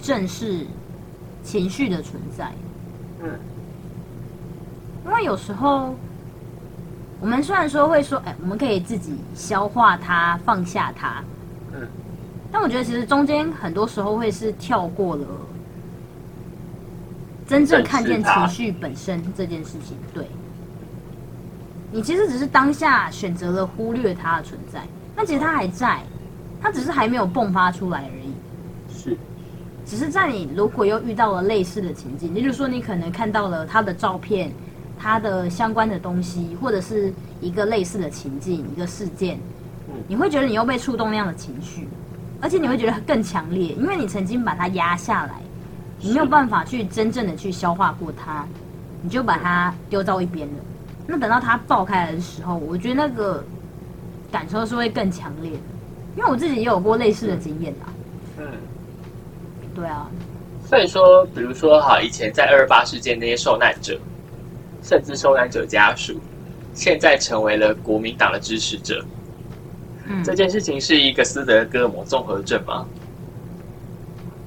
[0.00, 0.66] 正视
[1.42, 2.50] 情绪的存在。
[3.22, 3.38] 嗯，
[5.04, 5.94] 因为有时候
[7.22, 11.22] 我们虽然说会说，哎，我们可以自己消化它，放下它。
[11.72, 11.86] 嗯，
[12.50, 15.24] 但我觉得其实中间很多时候会是跳过了
[17.46, 19.96] 真正看见情绪本身这件事情。
[20.12, 20.26] 对，
[21.92, 24.82] 你其实只是当下选择了忽略它的存在，
[25.14, 26.00] 那其实它还在，
[26.60, 28.32] 它只是还没有迸发出来而已。
[28.92, 29.16] 是，
[29.86, 34.50] 只是在你如果又遇到了类似的情境，也就是说你可能看到了他的照片、
[35.02, 39.36] 他的相关的东西，或者是一个类似的情境、一个事件。
[40.06, 41.88] 你会觉得你又被触动那样的情绪，
[42.40, 45.32] 而且你会觉得更强烈，因为你曾经把它压下来，
[46.00, 48.46] 你没有办法去真正的去消化过它，
[49.02, 50.54] 你就把它丢到一边了。
[51.04, 53.44] 那等到它爆开来的时候，我觉得那个
[54.30, 55.58] 感受是会更强烈的，
[56.16, 57.92] 因为我自己也有过类似的经验啊。
[58.38, 58.46] 嗯，
[59.74, 60.08] 对啊。
[60.64, 64.00] 所以说，比如说哈，以前在二二八事件那些受难者，
[64.82, 66.20] 甚至受难者家属，
[66.74, 69.04] 现在成为了国民党的支持者。
[70.24, 72.84] 这件事情是一个斯德哥尔摩综合症吗？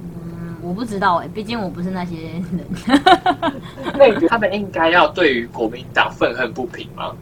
[0.03, 2.43] 嗯，我不知道哎，毕竟我不是那些人。
[3.97, 7.15] 那你觉得他们应该要对于国民党愤恨不平吗？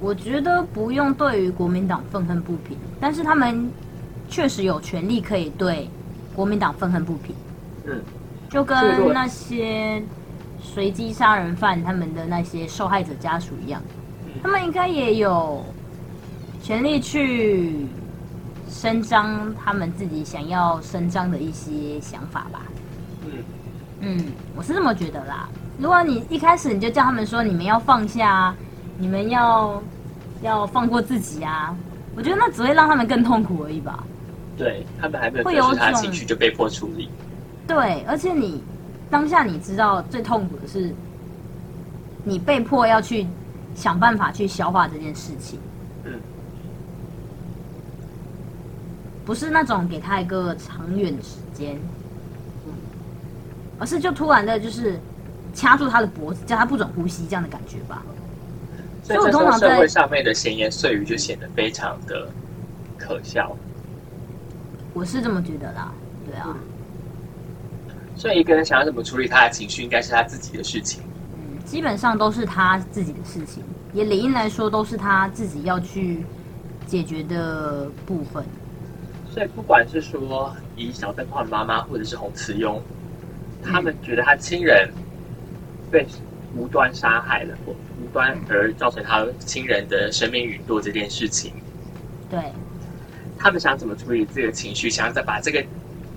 [0.00, 3.70] 我觉得不用对于国民党愤恨不平，但是他们
[4.28, 5.88] 确实有权利可以对
[6.34, 7.36] 国民党愤恨不平。
[7.84, 8.02] 嗯，
[8.48, 10.02] 就跟那些
[10.62, 13.82] 随机杀人犯他们的那些受害者家属一样，
[14.42, 15.64] 他们应该也有。
[16.62, 17.86] 权利去
[18.68, 22.60] 伸张他们自己想要伸张的一些想法吧。
[23.24, 23.30] 嗯
[24.00, 25.48] 嗯，我是这么觉得啦。
[25.78, 28.54] 如果你一开始你就叫他们说你们要放下，
[28.98, 29.82] 你们要
[30.42, 31.74] 要放过自己啊，
[32.14, 34.04] 我觉得那只会让他们更痛苦而已吧。
[34.58, 37.08] 对他们还没有会有他情绪就被迫处理。
[37.66, 38.62] 对，而且你
[39.10, 40.94] 当下你知道最痛苦的是，
[42.24, 43.26] 你被迫要去
[43.74, 45.58] 想办法去消化这件事情。
[49.24, 51.78] 不是那种给他一个长远的时间，
[53.78, 54.98] 而是就突然的，就是
[55.54, 58.02] 掐住他的脖子，叫他不准呼吸，这样的感觉吧。
[59.04, 62.28] 所以我通常社会上面的闲言碎语就显得非常的
[62.98, 63.56] 可笑。
[64.92, 65.92] 我是这么觉得啦，
[66.26, 66.56] 对啊。
[68.20, 71.02] 所以一个人想要怎么处理他的情绪，应该是他自己的事情。
[71.32, 76.22] 嗯，基本上都是他自己的事情，也理应来说都是他自己要去
[76.86, 78.44] 解决的部分。
[79.32, 82.78] 所以，不管是说以小灯泡的妈妈，或者是洪慈庸，
[83.64, 84.92] 他们觉得他亲人
[85.90, 86.06] 被
[86.54, 91.54] 无端杀害了，或无端而造成他亲人的生命陨落这件事情，
[92.28, 92.38] 对，
[93.38, 95.64] 他们想怎么处理自己的情绪，想要再把这个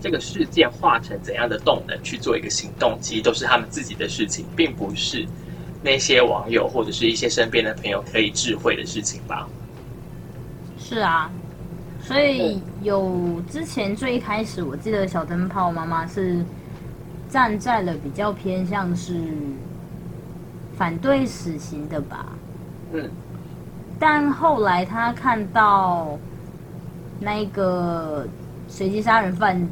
[0.03, 5.25] 这个事件化成怎样的动能去做一个行动，其实都是他们自己的事情，并不是
[5.81, 9.47] 那些网友或者是一些身边的朋友可以智慧的事情吧？
[10.77, 11.31] 是啊。
[12.01, 16.43] 所以有之前最一开始，我记得小灯泡妈妈是
[17.29, 19.21] 站在了比较偏向是
[20.77, 22.25] 反对死刑的吧。
[22.91, 23.09] 嗯。
[23.97, 26.19] 但后来他看到
[27.21, 28.27] 那个
[28.67, 29.65] 随机杀人犯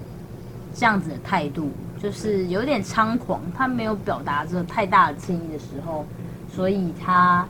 [0.73, 6.05] 这样子的态度，就是有点猖狂，他没有表达着太大的歉意的时候，
[6.53, 7.47] 所以他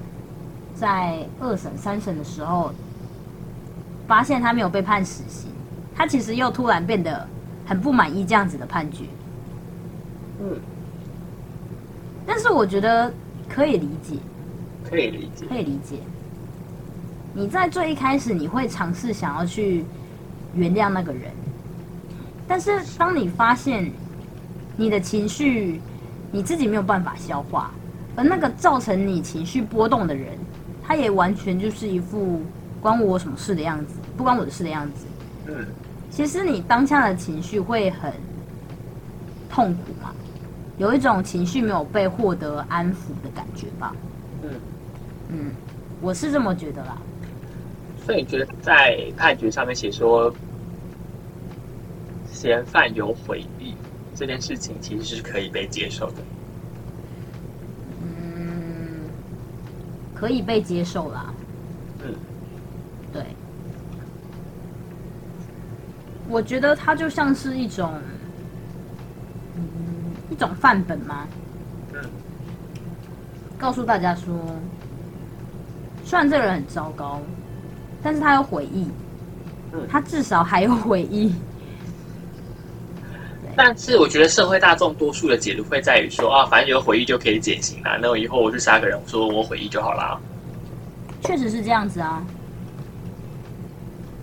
[0.75, 2.71] 在二审、三审的时候。
[4.07, 5.49] 发现他没有被判死刑，
[5.95, 7.25] 他其实又突然变得
[7.65, 9.05] 很不满意这样子的判决。
[10.41, 10.59] 嗯，
[12.25, 13.13] 但是我觉得
[13.47, 14.17] 可以理解，
[14.83, 15.99] 可以理解，可以理解。
[17.33, 19.85] 你在最一开始，你会尝试想要去
[20.55, 21.31] 原谅那个人，
[22.51, 23.89] 但是当你发现
[24.75, 25.79] 你的情绪
[26.33, 27.71] 你自己没有办法消化，
[28.13, 30.37] 而那个造成你情绪波动的人，
[30.83, 32.41] 他也完全就是一副
[32.81, 35.05] 关我什么事的样子，不关我的事的样子。
[35.47, 35.65] 嗯，
[36.09, 38.11] 其实你当下的情绪会很
[39.49, 40.13] 痛苦嘛，
[40.77, 43.95] 有一种情绪没有被获得安抚的感觉吧。
[44.43, 44.49] 嗯，
[45.29, 45.51] 嗯，
[46.01, 46.97] 我是这么觉得啦。
[48.05, 50.33] 所以你觉得在判决上面写说
[52.41, 53.75] 嫌犯有悔意
[54.15, 56.23] 这件事情，其实是可以被接受的。
[58.01, 59.07] 嗯，
[60.15, 61.31] 可以被接受啦。
[62.03, 62.15] 嗯，
[63.13, 63.23] 对，
[66.27, 67.93] 我觉得它就像是一种，
[69.55, 69.63] 嗯，
[70.31, 71.27] 一种范本吗？
[71.93, 72.01] 嗯，
[73.59, 74.35] 告诉大家说，
[76.03, 77.21] 虽然这个人很糟糕，
[78.01, 78.87] 但是他有悔意，
[79.73, 81.35] 嗯他至少还有悔意。
[83.55, 87.97] 但是我觉得社会大众多数的解读会在于说啊，反正有回忆就可以减刑啦。
[88.01, 90.19] 那我以后我去杀个人，我说我回忆就好啦。
[91.23, 92.23] 确实是这样子啊，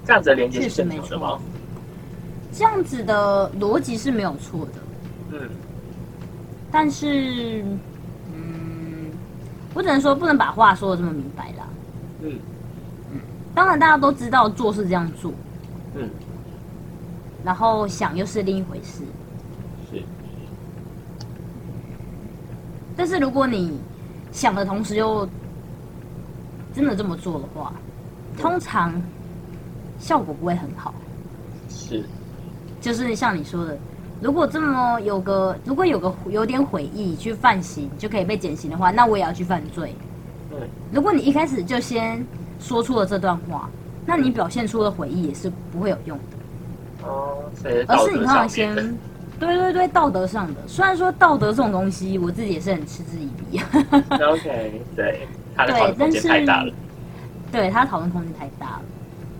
[0.05, 1.41] 这样子的连接是没正常的吗错？，
[2.53, 4.73] 这样子的逻辑是没有错的。
[5.33, 5.49] 嗯
[6.71, 7.64] 但是，
[8.35, 9.11] 嗯，
[9.73, 11.69] 我只能说不能把话说的这么明白啦。
[12.23, 12.38] 嗯
[13.55, 15.33] 当然，大家都知道做是这样做，
[15.95, 16.09] 嗯，
[17.45, 19.03] 然后想又是另一回事。
[19.90, 20.03] 是。
[22.96, 23.79] 但是如果你
[24.33, 25.29] 想的同时又
[26.74, 27.72] 真的这么做的话，
[28.38, 29.01] 通常
[29.98, 30.94] 效果不会很好。
[31.68, 32.05] 是，
[32.81, 33.79] 就是像你说的，
[34.20, 39.94] 如果这么有个，如果有个有点悔意去犯刑就可以被减刑的话，那我也要去犯罪。
[40.51, 40.61] 对
[40.92, 42.24] 如果你一开始就先
[42.59, 43.68] 说出了这段话，
[44.07, 47.44] 那你表现出的悔意也是不会有用的，哦，
[47.87, 48.98] 而是你通常先
[49.38, 50.61] 对对对，道德上的。
[50.66, 53.61] 虽然说道德这种东西，我自己也是很嗤之以鼻
[54.11, 56.72] ，OK，对，他的讨论空间太大了。
[57.51, 58.83] 对他讨论空间太大了。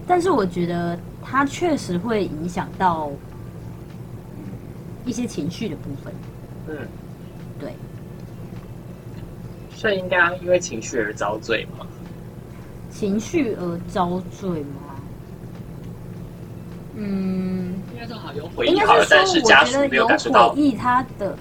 [0.07, 3.11] 但是我觉得他确实会影响到
[4.37, 4.45] 嗯
[5.05, 6.15] 一些情绪的部分。
[6.69, 6.77] 嗯，
[7.59, 7.73] 对，
[9.75, 11.85] 所以应该因为情绪而遭罪嘛？
[12.91, 14.88] 情绪而遭罪吗？
[17.01, 17.75] 嗯，
[18.67, 20.61] 应该是说，是家属我觉得有没有感受到悔。
[20.61, 21.39] 意，他的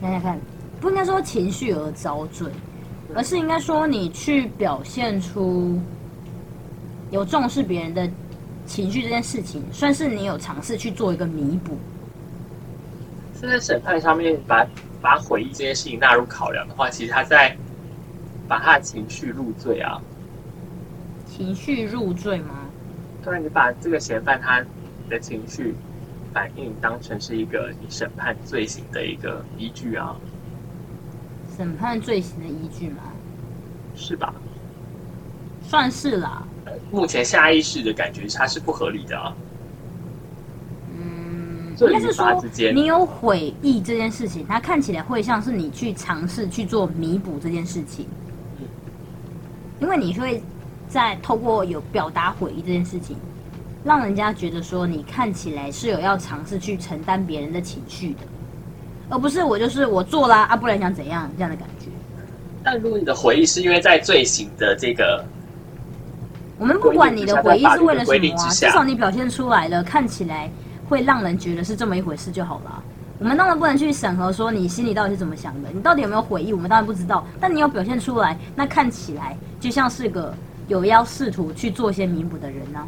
[0.00, 0.38] 想想看，
[0.80, 2.48] 不应该说情绪而遭罪，
[3.14, 5.78] 而是应该说你去表现出
[7.10, 8.08] 有重视别人的
[8.64, 11.76] 情绪这件事情，算是你有尝试去做一个弥补。
[13.38, 14.66] 是在审判上面把
[15.02, 17.54] 把悔意这件事情纳入考量的话，其实他在
[18.48, 20.00] 把他的情绪入罪啊。
[21.26, 22.63] 情绪入罪吗？
[23.24, 24.62] 对，你把这个嫌犯他
[25.08, 25.74] 的情绪
[26.32, 30.14] 反应当成是一个你审判罪行的一个依据啊，
[31.56, 33.02] 审判罪行的依据吗？
[33.96, 34.34] 是吧？
[35.62, 36.46] 算是啦。
[36.66, 39.34] 呃目前下意识的感觉它是不合理的啊。
[40.96, 48.06] 嗯，应该是说你有悔意这件事情，它看起来会像是你去尝试去做弥补这件事情，
[48.58, 48.66] 嗯
[49.80, 50.42] 因为你会
[50.94, 53.16] 在透过有表达悔意这件事情，
[53.82, 58.20] 让人家觉得说你看起来是有要尝试去承担别人的情绪的，
[59.08, 61.86] 而不是我就是我做啦啊，不然想怎样这样的感觉。
[62.62, 65.24] 但如果你的回忆是因为在罪行的这个
[66.60, 70.48] 我们不管你的回忆是为了什么啊，至少你表现出来了，看起来
[70.88, 72.80] 会让人觉得是这么一回事就好了啊。
[73.18, 77.26] 我们当然不能去审核说你心里到底是怎么想的，你到底有没有悔意，我们当然不知道。
[77.40, 80.32] 但你有表现出来，那看起来就像是个
[80.68, 82.86] 有要试图去做一些弥补的人啊，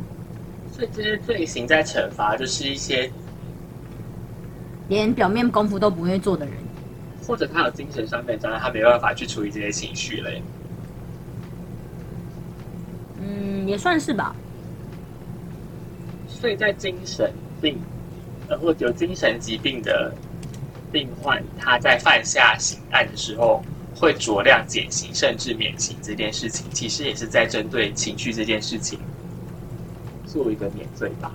[0.72, 3.10] 所以这些罪行在惩罚就是一些
[4.88, 6.54] 连表面功夫都不愿意做的人。
[7.26, 10.40] 或者他有精神上面的障碍，他没办法去处理这些情绪嘞。
[13.20, 14.32] 嗯，也算是吧。
[16.28, 17.80] 所以在精神病
[18.48, 20.14] 呃或者有精神疾病的
[20.92, 23.60] 病患，他在犯下刑案的时候
[23.98, 28.98] 会酌量减刑甚至免刑这件事情，其实也是在针对情绪这件事情
[30.26, 31.32] 做一个免罪吧。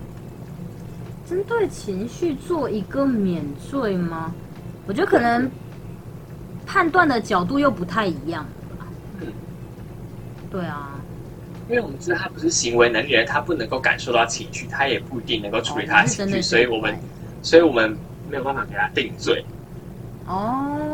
[1.28, 4.32] 针对情绪做一个免罪吗？
[4.86, 5.50] 我觉得可能
[6.66, 8.44] 判断的角度又不太一样
[8.78, 8.86] 吧。
[9.20, 9.26] 嗯，
[10.50, 10.90] 对啊。
[11.68, 16.98] 因为我们知道他不是行为能力人，他不能够感受到情绪，他也不一定能够处理哦他的情绪，所以我们，
[17.40, 17.96] 所以我们
[18.28, 19.44] 没有办法给他定罪。
[20.26, 20.91] 哦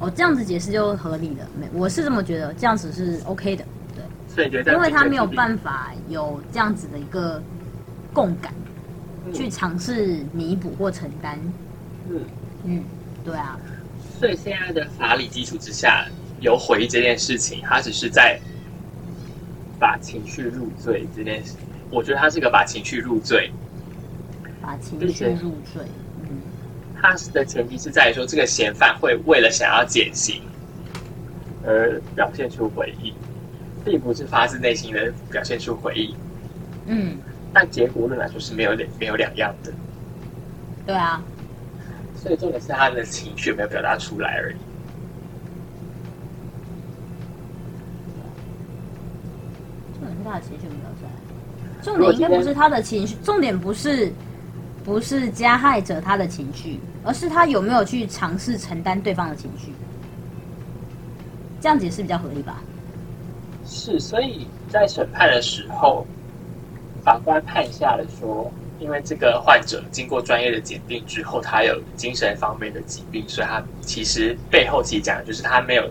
[0.00, 1.46] 哦，这样子解释就合理了。
[1.58, 4.02] 没，我是这么觉得，这样子是 OK 的，对
[4.34, 7.40] 所以觉得因为他没有，办法有这样子的一个
[8.12, 8.52] 共感，
[9.32, 11.38] 去尝试弥补或承担。
[12.08, 12.20] 嗯，
[12.64, 12.84] 嗯，
[13.24, 13.58] 对啊，
[14.18, 16.06] 所以现在的法理基础之下，
[16.40, 18.40] 有回忆这件事情，他只是在
[19.78, 21.56] 把情绪入罪这件事，
[21.90, 23.52] 我觉得他是个把情绪入罪。
[24.62, 25.82] 把情绪入罪。
[27.00, 30.42] 嗯，它的前提是在于说，这个嫌犯会为了想要减刑
[31.66, 33.14] 而表现出悔意，
[33.84, 36.14] 并不是发自内心的表现出悔意。
[36.86, 37.16] 嗯，
[37.52, 39.72] 但结果论来说是没有两没有两样的。
[40.86, 41.22] 对啊，
[42.16, 44.56] 所以重点是他的情绪有没有表达出来而已。
[49.94, 51.10] 重点是他的情绪没有出来。
[51.82, 54.12] 重点应该不是他的情绪，重点不是
[54.84, 59.72] 不是加害者他的情绪，而是他有没有去尝试承担对方的情绪。
[61.60, 62.62] 这样解释比较合理吧？
[63.66, 66.06] 是，所以在审判的时候，
[67.04, 68.50] 法官判下了说，
[68.80, 75.88] 因为这个患者经过专业的鉴定之后，他有精神方面的疾病，所以他其实背后其实讲的就是他没有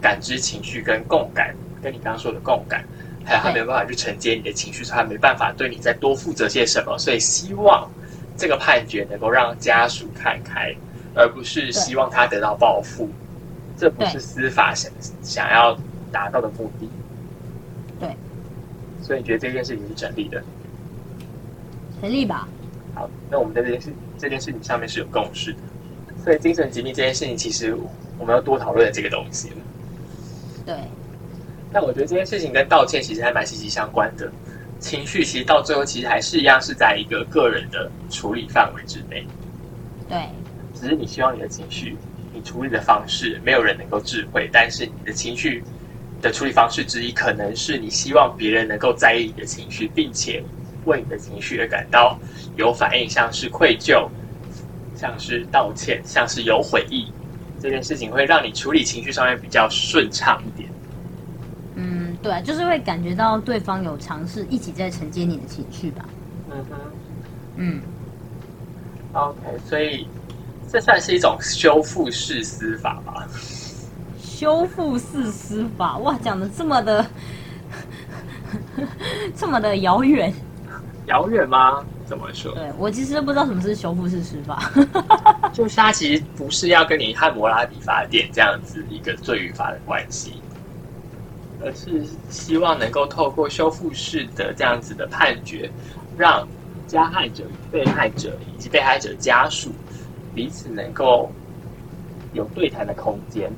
[0.00, 2.82] 感知情绪跟共感，跟你刚刚说的共感，
[3.24, 7.88] 还有他没有办法去承接你的情绪，所以他没办法对你再多负责些什么，所以希望
[8.40, 10.74] 这个判决能够让家属看开，
[11.14, 13.06] 而不是希望他得到报复，
[13.76, 14.90] 这不是司法想
[15.22, 15.78] 想要
[16.10, 16.88] 达到的目的。
[18.00, 18.16] 对，
[19.02, 20.42] 所以你觉得这件事情是成立的？
[22.00, 22.48] 成立吧？
[22.94, 25.58] 好，那我们在这件事这件事情上面是有共识的。
[26.24, 27.76] 所以精神疾病这件事情，其实
[28.18, 29.56] 我们要多讨论这个东西了。
[30.64, 30.74] 对。
[31.70, 34.32] 但我觉得这件事情跟道歉其实还蛮息息相关的。
[34.80, 39.24] 情绪其实到最后其实还是一样是在一个个人的处理范围之内。
[40.08, 40.18] 对。
[40.74, 41.96] 只是你希望你的情绪，
[42.32, 45.62] 你处理的方式，没有人能够智慧，但是你的情绪。
[46.22, 50.44] 的处理方式之一，可能是你希望别人能够在意你的情绪，并且
[50.84, 52.20] 为你的情绪而感到
[52.56, 54.06] 有反应，像是愧疚，
[54.94, 57.10] 像是道歉，像是有悔意，
[57.58, 60.68] 这件事情会让你处理情绪上面比较顺畅一点。
[62.20, 66.04] 嗯，对，就是会感觉到对方有尝试一起在承接你的情绪吧。
[66.50, 66.76] 嗯哼，
[67.56, 67.80] 嗯
[69.12, 70.06] ，OK，所以
[70.70, 73.26] 这算是一种修复式司法吧。
[74.18, 77.06] 修复式司法，哇，讲的这么的，
[79.36, 80.32] 这么的遥远，
[81.06, 81.84] 遥远吗？
[82.06, 82.52] 怎么说？
[82.54, 84.72] 对我其实不知道什么是修复式司法，
[85.52, 90.42] 就是它其实不是要跟你汉谟拉比法典这样子一个罪与罚的关系，
[91.62, 95.70] 而是希望能够透过修复式的这样子的判决，
[96.16, 96.46] 让
[96.86, 99.70] 加害者、被害者以及被害者家属
[100.34, 101.30] 彼此能够
[102.32, 103.50] 有对谈的空间。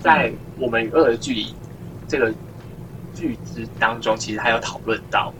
[0.00, 1.54] 在我们与恶的距离
[2.06, 2.32] 这个
[3.14, 5.32] 剧之当中，其实还有讨论到，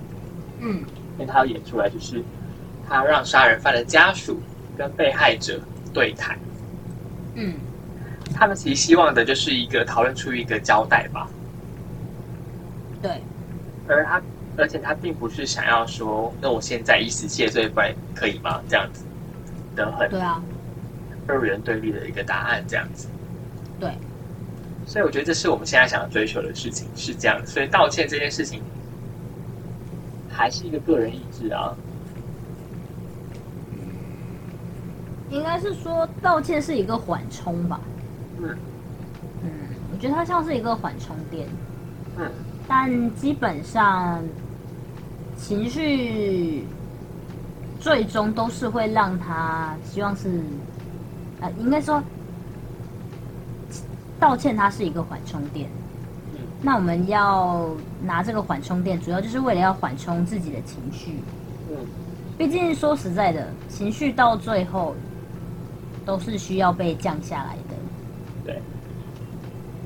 [0.61, 0.83] 嗯，
[1.15, 2.23] 因为他要演出来，就是
[2.89, 4.41] 他让杀人犯的家属
[4.77, 5.61] 跟被害者
[5.93, 6.39] 对谈，
[7.35, 7.55] 嗯，
[8.35, 11.29] 他们其实希望的就是一个讨论出一个交代吧，
[13.05, 13.21] 对，
[13.87, 14.23] 而他，
[14.57, 18.63] 而且他并不是想要说，那我现在一时谢罪，不然可以吗？
[18.67, 19.05] 这样子
[19.77, 20.43] 的很对啊，
[21.29, 23.09] 二元对立的一个答案，这样子，
[23.79, 23.93] 对。
[24.87, 27.47] 所以我觉得这是我们现在想要追求的事情，是这样。
[27.47, 28.63] 所以道歉这件事情
[30.31, 31.77] 还是一个个人意志啊。
[35.31, 37.81] 应该是说道歉是一个缓冲吧。
[38.39, 38.49] 嗯。
[39.43, 39.51] 嗯，
[39.93, 41.47] 我觉得它像是一个缓冲垫。
[42.17, 42.31] 嗯。
[42.67, 44.23] 但基本上
[45.37, 46.65] 情绪
[47.81, 50.41] 最终都是会让他希望是，
[51.41, 52.03] 呃，应该说。
[54.17, 55.69] 道歉它是一个缓冲垫，
[56.63, 57.69] 那我们要
[58.03, 61.19] 拿这个缓冲垫，主要就是为了要缓冲自己的情绪。
[61.69, 61.77] 嗯，
[62.39, 64.95] 毕竟说实在的，情绪到最后
[66.07, 67.75] 都是需要被降下来的。
[68.45, 68.63] 对。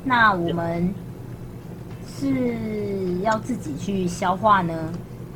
[0.05, 0.95] 那我们
[2.19, 4.75] 是要自己去消化呢，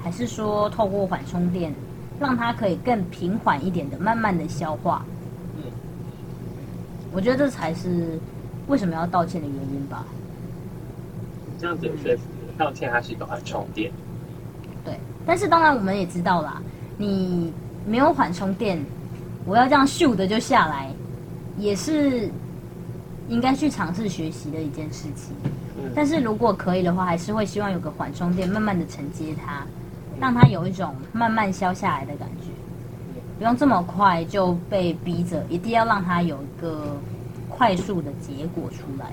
[0.03, 1.73] 还是说透过缓冲垫，
[2.19, 5.05] 让它可以更平缓一点的，慢慢的消化？
[5.57, 5.63] 嗯，
[7.13, 8.19] 我觉得这才是。
[8.69, 10.05] 为什么要道歉的原因吧？
[11.59, 12.23] 这样子有说服
[12.57, 13.91] 道歉它是一个缓冲垫。
[14.85, 16.63] 对，但是当然我们也知道啦，
[16.97, 17.53] 你
[17.85, 18.81] 没有缓冲垫，
[19.45, 20.93] 我要这样咻的就下来，
[21.59, 22.31] 也是
[23.29, 25.35] 应该去尝试学习的一件事情。
[25.95, 29.65] 但是如果可以的话，还是会希望有个缓冲垫，慢慢的承接它，
[30.21, 32.49] 让它有一种慢慢消下来的感觉，
[33.39, 36.97] 不用这么快就被逼着，一定要让它有一个。
[37.55, 39.13] 快速的结果出来，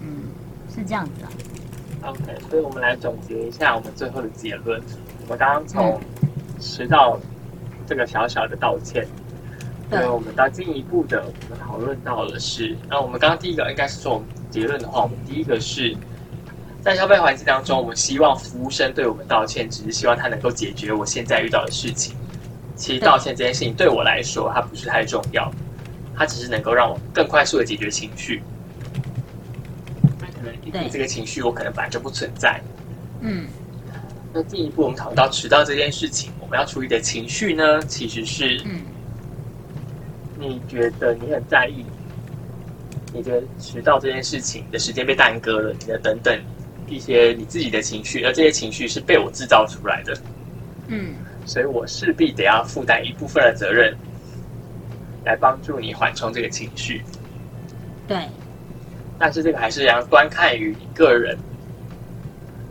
[0.00, 0.24] 嗯，
[0.74, 1.28] 是这样子啊。
[2.08, 4.82] OK，所以我们来总结一下我们最后的结论。
[5.22, 6.00] 我们刚刚从
[6.58, 7.20] 迟到
[7.86, 9.06] 这个小小的道歉。
[9.90, 15.96] 对那我们到进一步的，我们讨论到的是，那我们刚刚第一个应该是说我们结论的话，我们第一个是
[16.82, 22.14] 在消费环境当中，我们希望服务生对我们道歉，只是希望他能够解决我现在遇到的事情。
[22.76, 25.50] 其实道歉这件事情对我来说，它不是太重要，
[26.14, 28.42] 它只是能够让我更快速的解决情绪。
[30.20, 32.60] 那可能因为对这个情绪，我可能本来就不存在。
[33.20, 33.46] 嗯，
[34.32, 38.80] 那进一步，我们讨论到迟到这件事情，我们要处理的情绪呢，其实是嗯，
[40.38, 41.84] 你觉得你很在意，
[43.12, 46.40] 你的迟到这件事情的时间被耽搁了，你的等等
[46.88, 50.16] 一些你自己的情绪，而这些情绪是被我制造出来的，
[50.88, 53.94] 嗯，所以我势必得要负担一部分的责任，
[55.24, 57.02] 来帮助你缓冲这个情绪。
[58.08, 58.18] 对，
[59.18, 61.38] 但是这个还是要端看于你个人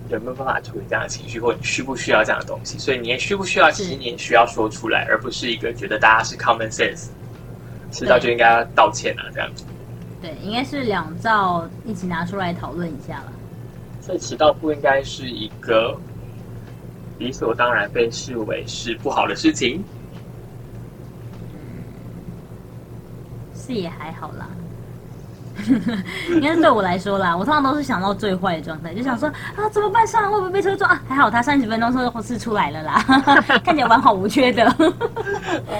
[0.09, 2.77] 有没有办法处理这样的情绪，或你需不需要这样的东西。
[2.77, 7.09] 所以你也需不需要，其实你也需要说出来，而不是一个觉得大家是 common sense，
[7.91, 9.63] 迟到就应该要道歉啊这样子。
[10.21, 13.33] 对，应该是两兆一起拿出来讨论一下了。
[13.99, 15.99] 所以迟到不应该是一个
[17.17, 19.83] 理所当然被视为是不好的事情。
[23.55, 24.49] 是也还好啦。
[26.29, 30.05] 应该是对我来说啦，我通常都是想到最坏的状态，就想说啊怎么办？
[30.07, 31.03] 上来会不会被车撞啊？
[31.07, 33.03] 还好他三十分钟之后 是出来了啦，
[33.63, 34.65] 看起来完好无缺的。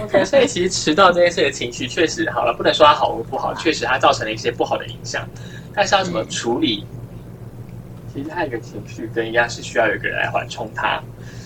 [0.03, 5.27] OK，所以其实迟到这件事的情绪确实好了，不能说它好或不好，确实它造成了一些不好的影响。
[5.73, 6.85] 但是要怎么处理，
[8.13, 11.01] 其实它有一个情绪跟一样是需要有一个人来缓冲它。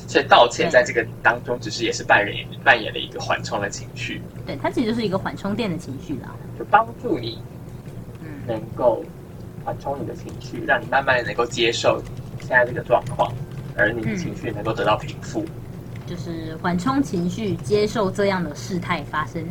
[0.07, 6.30] 所以道歉在这个当中，只是也是扮演扮演了一个缓冲的情绪，对，它其实就是一个缓冲垫的情绪啦。
[6.59, 7.64] 就帮助你嗯，
[8.48, 9.04] 能够
[9.64, 12.02] 缓冲你的情绪，让你慢慢能够接受
[12.39, 13.32] 现在这个状况，
[13.76, 15.46] 而你的情绪能够得到平复。
[16.08, 19.43] 就是缓冲情绪，接受这样的事态发生。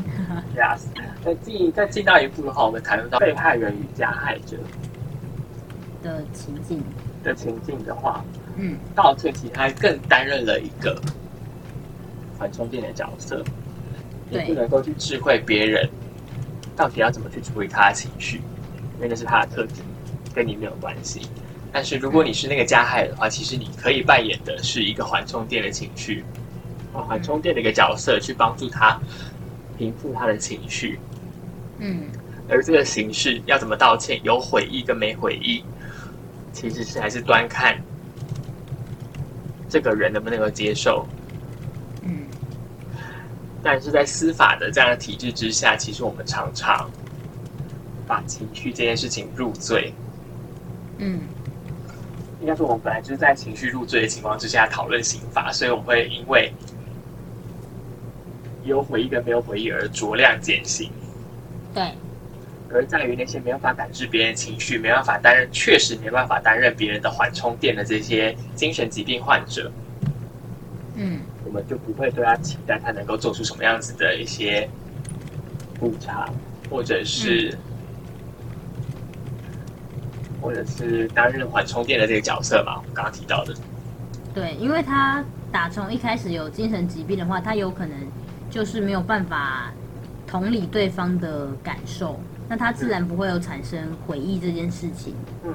[0.56, 0.82] Yes，
[1.24, 4.56] 再进再进到一步的话，我们谈论到被害人与加害者
[6.00, 6.80] 的情境，
[7.24, 8.24] 的情境的话，
[8.56, 10.96] 嗯，道歉其实它更担任了一个
[12.38, 13.42] 缓冲垫的角色，
[14.30, 15.90] 你对不能够去智慧别人
[16.76, 18.40] 到底要怎么去处理他的情绪，
[18.98, 19.82] 那是他的特质，
[20.34, 21.22] 跟你没有关系。
[21.72, 26.24] 但是如果你是那个加害人的话，其实你可以扮演的是一个缓冲垫的情绪，
[26.92, 29.00] 啊，缓冲垫的一个角色，去帮助他
[29.76, 31.00] 平复他的情绪。
[31.78, 32.04] 嗯，
[32.48, 35.64] 而这个形式要怎么道歉，有悔意跟没悔意，
[36.52, 37.76] 其实是还是端看
[39.68, 41.04] 这个人能不能够接受。
[42.02, 42.28] 嗯，
[43.64, 46.88] 但是在司法的这样的体制之下，其实我们常常
[48.06, 49.92] 把情绪这件事情入罪。
[50.98, 51.20] 嗯，
[52.40, 56.52] 应该说，我们本来就是在情绪入罪的情况之下讨论刑法，所以我们会因为
[58.64, 60.90] 有回忆跟没有回忆而酌量减刑。
[61.74, 61.92] 对，
[62.72, 69.70] 而在于那些没有办法感知别人情绪、没办法担任确实没办法担任别人的缓冲垫的这些精神疾病患者，
[70.94, 74.68] 嗯，我们就不会对他期待他能够做出什么样子的一些
[75.80, 76.32] 补偿，
[76.70, 77.58] 或者是、
[80.44, 83.54] 或者是担任缓冲垫的这个角色嘛，我们刚刚提到的。
[84.34, 87.96] 对，因为他打从一开始有精神疾病的话，他有可能
[88.50, 89.72] 就是没有办法
[90.26, 95.14] 同理对方的感受，那他自然不会有产生回忆这件事情。
[95.44, 95.54] 嗯，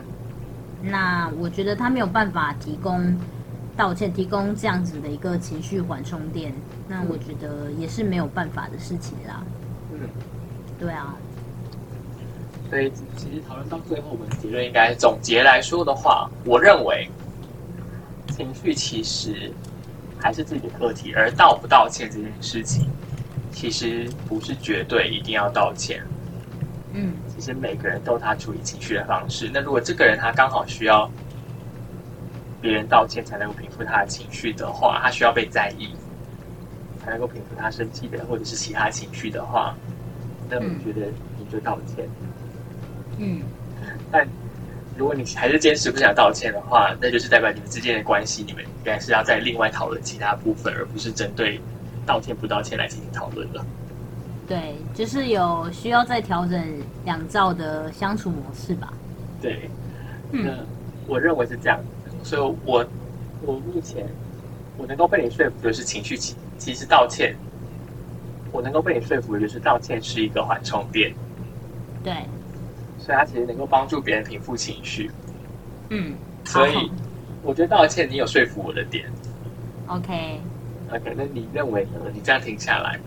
[0.81, 3.15] 那我觉得他没有办法提供
[3.77, 6.51] 道歉，提供这样子的一个情绪缓冲垫，
[6.87, 9.43] 那我觉得也是没有办法的事情啦。
[9.93, 9.99] 嗯，
[10.79, 11.13] 对啊，
[12.69, 17.09] 所以其实讨论到最后，我们结论应该总结来说的话，我认为
[18.35, 19.51] 情绪其实
[20.19, 22.87] 还是自己的课题，而道不道歉这件事情，
[23.51, 26.03] 其实不是绝对一定要道歉。
[26.93, 29.49] 嗯，其实每个人都有他处理情绪的方式。
[29.53, 31.09] 那如果这个人他刚好需要
[32.61, 35.89] 别人道歉才能够平复他的情绪的话，他需要被在意，
[37.03, 39.75] 才能够平复他生气的或者是其他情绪的话，
[40.49, 41.07] 那我嗯觉得
[41.37, 42.07] 你就道歉。
[42.21, 42.28] 嗯，
[44.11, 44.27] 但
[44.97, 51.59] 如果你还是坚持不想道歉的话，那就是代表你们之间的关系，你们应该是要再另外讨论其他部分，而不是针对
[52.05, 53.63] 道歉不道歉来进行讨论的。
[54.47, 56.61] 对，就是有需要再调整
[57.05, 58.91] 两兆的相处模式吧。
[59.41, 59.69] 对，
[60.31, 60.45] 嗯。
[60.45, 60.51] 那
[61.07, 62.85] 我认为是这样子，所以我
[63.41, 64.07] 我目前
[64.77, 67.35] 我能够被你说服，就是情绪其其实道歉，
[68.51, 71.13] 我能够被你说服的就是道歉是一个缓冲垫，
[72.03, 72.13] 对，
[73.09, 75.09] 所以它其实能够帮助别人平复情绪。
[75.89, 76.13] 嗯，
[76.45, 76.91] 所以
[77.41, 79.11] 我觉得道歉你有说服我的点
[79.87, 81.89] ，OK，OK，那你认为呢？
[82.13, 82.99] 你这样停下来，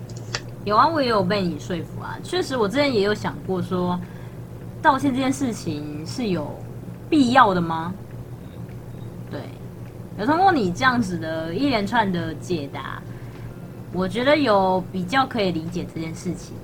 [0.65, 2.19] 有啊，我也有被你说服啊。
[2.25, 3.97] 确实，我之前也有想过说，
[4.83, 6.53] 道歉这件事情是有
[7.09, 7.95] 必要的吗？
[9.31, 9.41] 对，
[10.19, 13.01] 有通过你这样子的一连串的解答，
[13.93, 16.57] 我觉得有比较可以理解这件事情，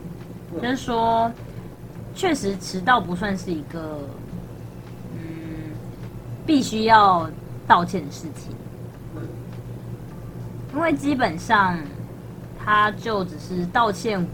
[0.61, 1.31] 就是说，
[2.19, 4.01] 确实迟到不算是一个，
[5.15, 5.71] 嗯，
[6.45, 7.31] 必须要
[7.65, 8.53] 道歉的事情，
[10.75, 11.79] 因为基本上，
[12.59, 14.27] 他就只是道歉，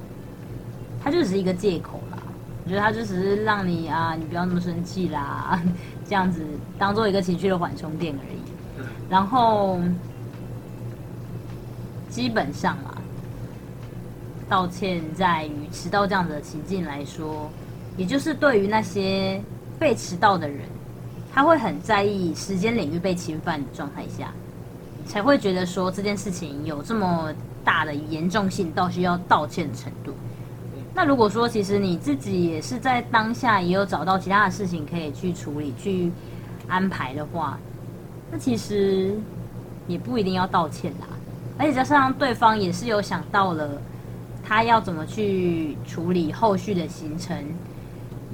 [1.02, 2.16] 他就只是一个借口啦。
[2.64, 5.60] 我觉得他就只是让你啊，你不要那么生气啦，
[6.08, 6.42] 这样子
[6.78, 8.38] 当做一个情绪的缓冲垫而已。
[9.10, 9.78] 然后，
[12.08, 12.96] 基本上啊，
[14.48, 17.50] 道歉在于迟到这样子的情境来说，
[17.96, 19.40] 也就是对于那些
[19.78, 20.60] 被迟到的人，
[21.32, 24.32] 他会很在意时间领域被侵犯的状态下，
[25.06, 27.32] 才会觉得说这件事情有这么
[27.64, 30.12] 大的严重性到需要道歉的程度。
[30.94, 36.10] 那如果说其实你自己也是在当下也有找到其他的事情可以去处理、去
[36.68, 37.58] 安排的话，
[38.30, 39.12] 那其实
[39.88, 41.08] 也不一定要道歉啦。
[41.58, 43.80] 而且加上对方也是有想到了
[44.44, 47.36] 他要怎么去处理后续的行程，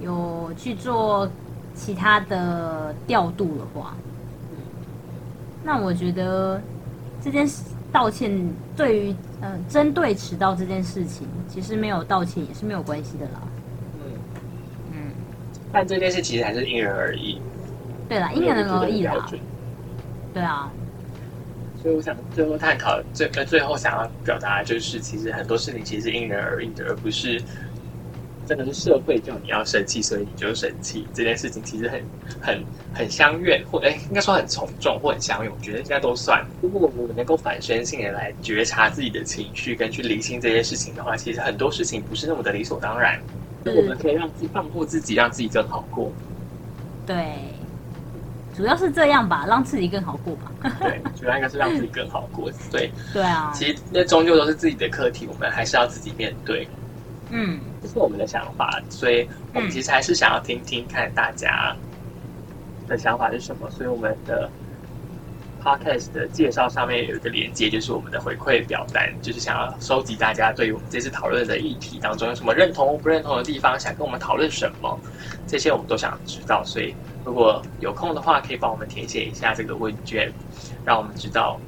[0.03, 1.28] 有去做
[1.74, 3.95] 其他的调度的话，
[5.62, 6.61] 那我觉得
[7.22, 7.62] 这件事
[7.93, 8.30] 道歉
[8.76, 13.43] 对于呃针对迟到这件事情，其实没有道歉也是没有关系的啦。
[13.97, 14.12] 嗯，
[14.93, 15.12] 嗯，
[15.72, 17.41] 但这件事其实还是因人而异，
[18.09, 19.14] 对啦，因人而异啦。
[20.32, 20.70] 对啊，
[21.82, 27.43] 所以我想最后探讨最呃最后想要表达的就是，其实很多事情其实是因人而异的，而不是
[28.51, 31.07] 真的是社会叫你要生气，所以你就生气。
[31.14, 32.03] 这件事情其实很
[32.40, 36.44] 很很相怨，或哎应该说很从众或很相怨，我觉得应该都算。
[36.61, 43.20] 如果我们能够反身性的来觉察自己的情绪，跟去理清这些事情的话，其实很多事情不是那么的理所当然。
[43.64, 46.11] 是我们可以让自己放过自己，让自己更好过。
[47.07, 47.36] 对，
[48.57, 50.51] 主要是这样吧，让自己更好过吧。
[50.80, 52.51] 对，主要应该是让自己更好过。
[52.68, 56.66] 对， 对啊，其实那终究都是自己的课题，我们还是要自己面对。
[57.30, 61.76] 嗯，这是我们的想法，所以我们其实还是想要听听看大家
[62.88, 63.70] 的想法是什么。
[63.70, 64.50] 所以我们的
[65.62, 74.98] podcast 的介绍上面有一个连接，就是我们的回馈表单，就是想要收集大家对于我们这次讨论的议题当中有什么认同或不认同的地方，想跟我们讨论什么，
[75.46, 76.64] 这些我们都想知道。
[76.64, 80.32] 所以如果有空的话，可以帮我们填写一下这个问卷，
[80.84, 81.60] 让我们知道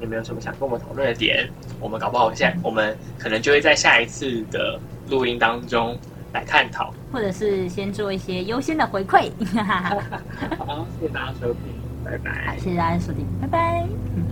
[0.00, 1.48] 有没有什么想跟我们讨论的点。
[1.80, 4.78] 我们搞不好现在我们可能就会在下一次的
[5.08, 5.96] 录音当中
[6.32, 6.92] 来探讨。
[7.12, 9.30] 或者是先做一些优先的回馈。
[10.58, 11.60] 好，谢谢大家收听，
[12.04, 12.56] 拜拜。
[12.58, 13.86] 谢谢大家收听，拜拜。
[14.16, 14.24] 嗯